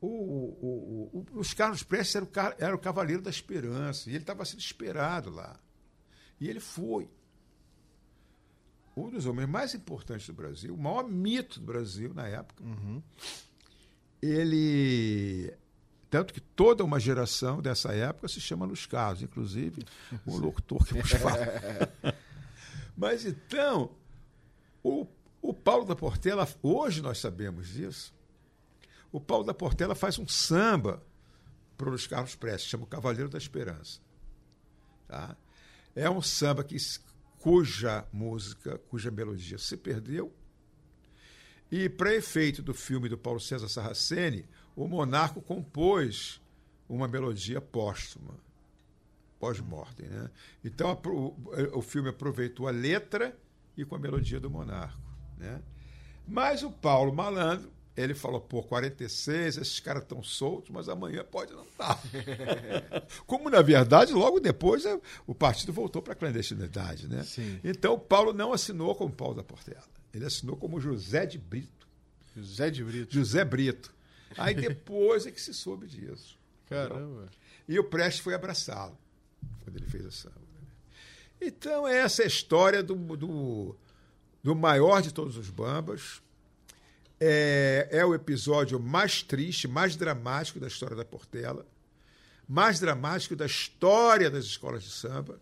[0.00, 4.22] o, o, o, os Carlos Prestes era o, era o cavaleiro da esperança, e ele
[4.22, 5.58] estava sendo esperado lá.
[6.40, 7.08] E ele foi.
[8.96, 12.62] Um dos homens mais importantes do Brasil, o maior mito do Brasil na época.
[12.62, 13.02] Uhum.
[14.20, 15.52] Ele.
[16.10, 19.84] Tanto que toda uma geração dessa época se chama Luiz Carlos, inclusive
[20.24, 21.44] o locutor que nos fala.
[22.96, 23.90] Mas então,
[24.82, 25.06] o,
[25.42, 28.12] o Paulo da Portela, hoje nós sabemos disso,
[29.10, 31.02] o Paulo da Portela faz um samba
[31.76, 34.00] para os Carlos Prestes, chama o Cavaleiro da Esperança.
[35.06, 35.36] Tá?
[35.94, 36.76] É um samba que,
[37.38, 40.32] cuja música, cuja melodia se perdeu.
[41.70, 46.40] E, para efeito do filme do Paulo César Sarraceni, o Monarco compôs
[46.88, 48.34] uma melodia póstuma,
[49.38, 50.08] pós-mortem.
[50.08, 50.30] Né?
[50.64, 53.36] Então o, o filme aproveitou a letra
[53.76, 55.00] e com a melodia do Monarco.
[55.36, 55.62] Né?
[56.26, 57.70] Mas o Paulo Malandro,
[58.02, 62.00] ele falou, pô, 46, esses caras estão soltos, mas amanhã pode não estar.
[63.26, 67.08] Como, na verdade, logo depois é, o partido voltou para a clandestinidade.
[67.08, 67.24] Né?
[67.24, 67.58] Sim.
[67.64, 69.82] Então Paulo não assinou como Paulo da Portela.
[70.14, 71.88] Ele assinou como José de Brito.
[72.36, 73.12] José de Brito.
[73.12, 73.92] José Brito.
[74.36, 76.38] Aí depois é que se soube disso.
[76.68, 77.28] Caramba.
[77.66, 78.96] E o Prestes foi abraçá-lo
[79.64, 80.36] quando ele fez a samba.
[80.36, 80.68] né?
[81.40, 83.76] Então, essa é a história do, do,
[84.42, 86.22] do maior de todos os bambas.
[87.20, 91.66] É, é o episódio mais triste, mais dramático da história da Portela,
[92.48, 95.40] mais dramático da história das escolas de samba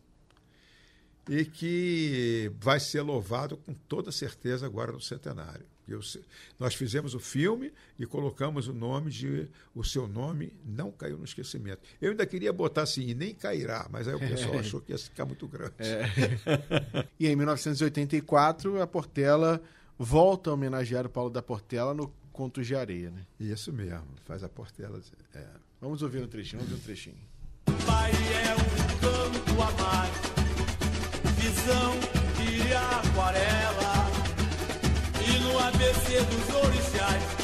[1.28, 5.66] e que vai ser louvado com toda certeza agora no centenário.
[5.88, 6.00] Eu,
[6.58, 11.24] nós fizemos o filme e colocamos o nome de o seu nome não caiu no
[11.24, 11.80] esquecimento.
[12.00, 14.98] Eu ainda queria botar assim, e nem cairá, mas aí o pessoal achou que ia
[14.98, 15.74] ficar muito grande.
[15.78, 17.06] É.
[17.20, 19.62] e em 1984, a Portela
[19.98, 23.22] volta a homenagear o Paulo da Portela no Contos de Areia, né?
[23.40, 25.00] Isso mesmo, faz a Portela.
[25.34, 25.46] É.
[25.80, 27.16] Vamos ouvir um trechinho, vamos ouvir um trechinho.
[27.86, 30.10] Pai é um canto a mais,
[31.36, 31.92] visão
[32.36, 34.06] de aquarela.
[35.26, 37.35] E no ABC dos orixás,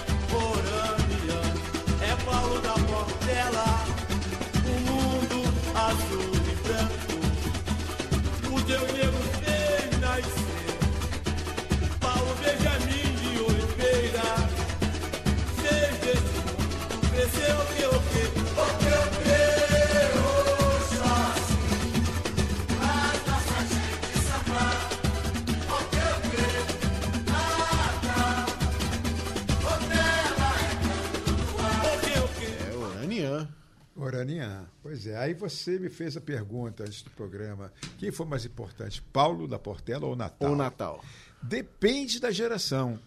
[34.16, 34.66] Oranian.
[34.82, 35.16] Pois é.
[35.16, 39.58] Aí você me fez a pergunta antes do programa: quem foi mais importante, Paulo da
[39.58, 40.50] Portela ou Natal?
[40.50, 41.04] Ou Natal.
[41.42, 42.98] Depende da geração.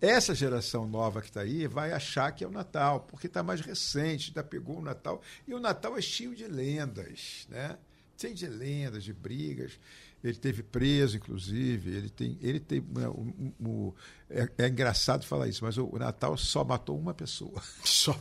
[0.00, 3.60] Essa geração nova que está aí vai achar que é o Natal, porque está mais
[3.60, 5.20] recente, já pegou o Natal.
[5.46, 7.76] E o Natal é cheio de lendas, né?
[8.16, 9.78] Cheio de lendas, de brigas.
[10.22, 11.90] Ele teve preso, inclusive.
[11.90, 13.94] Ele tem, ele tem, né, o- o- o-
[14.28, 17.62] é, é engraçado falar isso, mas o, o Natal só matou uma pessoa.
[17.84, 18.14] Só.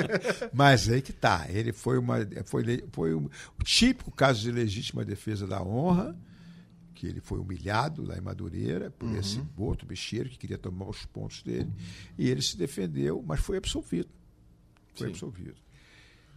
[0.52, 1.46] Mas aí que tá.
[1.50, 3.28] Ele foi uma foi, foi um
[3.64, 6.16] típico caso de legítima defesa da honra,
[6.94, 11.04] que ele foi humilhado lá em Madureira por esse outro bicheiro que queria tomar os
[11.04, 11.70] pontos dele,
[12.16, 14.08] e ele se defendeu, mas foi absolvido.
[14.94, 15.12] Foi Sim.
[15.12, 15.56] absolvido.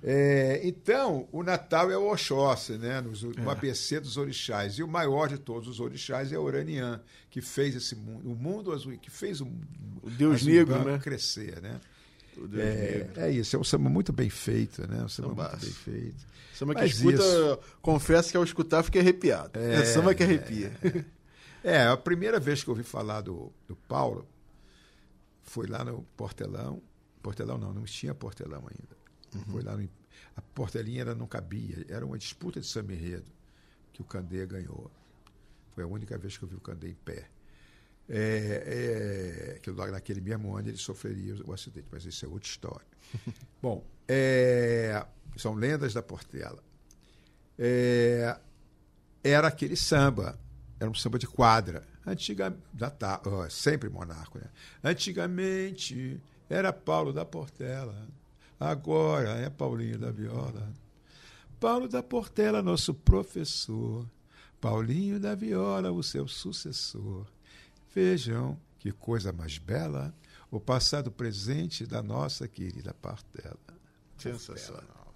[0.08, 3.02] É, então, o Natal é o Oxóssi, né?
[3.02, 4.76] Nos, no ABC dos orixás.
[4.78, 7.02] E o maior de todos os orixás é Oranian,
[7.32, 9.46] que fez esse mundo, o mundo azul, que fez o,
[10.04, 11.00] O Deus negro, né?
[11.00, 11.82] crescer, né?
[12.38, 13.22] O Deus É, negro.
[13.22, 15.04] é isso, é um samba muito bem feito, né?
[15.04, 16.24] Um samba muito bem feito.
[16.54, 17.60] Samba que Mas escuta, isso.
[17.82, 19.58] confesso que ao escutar fiquei arrepiado.
[19.60, 20.72] É, samba que arrepia.
[21.64, 24.28] É, a primeira vez que eu ouvi falar do, do Paulo
[25.42, 26.80] foi lá no Portelão.
[27.24, 28.95] Portelão não, não tinha Portelão ainda.
[29.52, 29.90] Foi lá no,
[30.36, 33.32] a Portelinha era, não cabia, era uma disputa de samba enredo
[33.94, 34.92] que o Candê ganhou.
[35.74, 37.28] Foi a única vez que eu vi o Candê em pé.
[38.08, 42.48] É, é, que lá naquele mesmo ano ele sofreria o acidente, mas isso é outra
[42.48, 42.86] história.
[43.62, 45.06] Bom, é,
[45.38, 46.64] são lendas da Portela.
[47.58, 48.38] É,
[49.24, 50.38] era aquele samba,
[50.80, 51.88] era um samba de quadra.
[52.06, 54.46] Antiga, da, ta- ó, sempre monarco, né?
[54.84, 58.08] Antigamente era Paulo da Portela,
[58.70, 60.72] agora é Paulinho da Viola.
[61.60, 64.06] Paulo da Portela, nosso professor,
[64.60, 67.26] Paulinho da Viola, o seu sucessor.
[67.94, 70.14] Vejam que coisa mais bela,
[70.52, 73.58] o passado presente da nossa querida Portela.
[74.18, 75.14] Sensacional.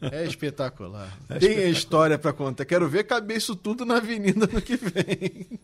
[0.00, 1.16] É espetacular.
[1.40, 2.64] Tem a história pra contar.
[2.64, 5.58] Quero ver caber isso tudo na avenida no que vem.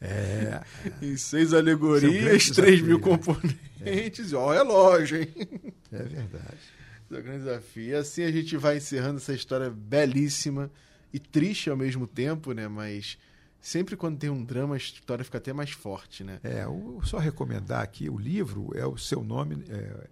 [0.00, 0.62] É,
[1.00, 4.32] Em seis alegorias, 3 mil componentes.
[4.32, 5.74] Ó, é loja, hein?
[5.92, 6.58] É verdade.
[7.04, 7.84] Esse é o grande desafio.
[7.84, 10.70] E assim a gente vai encerrando essa história belíssima
[11.12, 12.66] e triste ao mesmo tempo, né?
[12.68, 13.18] Mas
[13.60, 16.40] sempre quando tem um drama, a história fica até mais forte, né?
[16.42, 20.08] É, o- só recomendar aqui, o livro é o seu nome, é,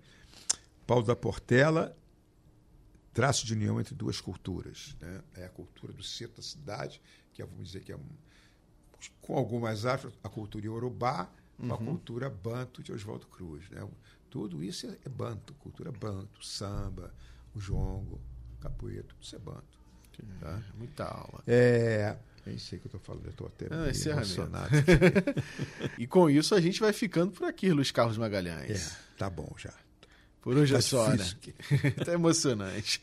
[0.86, 1.96] Paulo da Portela,
[3.12, 4.96] traço de união entre duas culturas.
[5.00, 5.20] Né?
[5.36, 7.00] É a cultura do centro da cidade,
[7.32, 8.06] que é, vamos dizer que é um,
[9.20, 13.68] com algumas aspas, a cultura iorubá, com a cultura banto de Oswaldo Cruz.
[13.70, 13.86] Né?
[14.30, 17.12] Tudo isso é, é banto, cultura banto, samba,
[17.54, 18.20] o jongo,
[18.60, 19.80] capoeira, tudo isso é banto.
[20.38, 20.60] Tá?
[20.76, 21.42] Muita aula.
[21.46, 22.14] É,
[22.46, 24.32] nem sei o que eu estou falando, eu estou até Ah, encerramento.
[24.34, 24.70] emocionado.
[25.98, 28.92] E com isso a gente vai ficando por aqui, Luiz Carlos Magalhães.
[28.92, 29.72] É, tá bom já.
[30.42, 31.24] Por hoje Tá é só, né?
[32.04, 33.00] tá emocionante.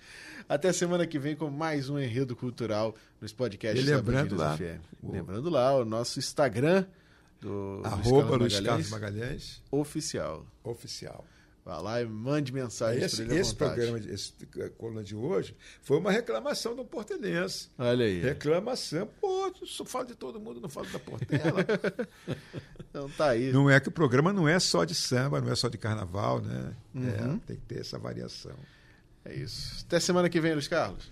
[0.50, 4.58] Até semana que vem com mais um enredo cultural nos podcasts E lembrando da lá,
[4.58, 4.80] FM.
[5.04, 6.86] o- Lembrando lá o nosso Instagram
[7.40, 10.46] do Arroba Luiz Luiz Carlos Carlos Magalhães, Magalhães, oficial.
[10.64, 11.26] oficial.
[11.68, 15.54] Vá lá e mande mensagens Esse, para ele esse programa, esse eh, coluna de hoje,
[15.82, 17.70] foi uma reclamação do portelense.
[17.78, 18.22] Olha aí.
[18.22, 19.06] Reclamação.
[19.20, 21.66] Pô, só falo de todo mundo, não falo da Portela.
[22.90, 23.52] Então tá aí.
[23.52, 26.42] não é que o programa não é só de samba, não é só de carnaval,
[26.42, 26.74] né?
[26.96, 27.36] Uhum.
[27.36, 28.56] É, tem que ter essa variação.
[29.26, 29.84] É isso.
[29.86, 31.12] Até semana que vem, Luiz Carlos.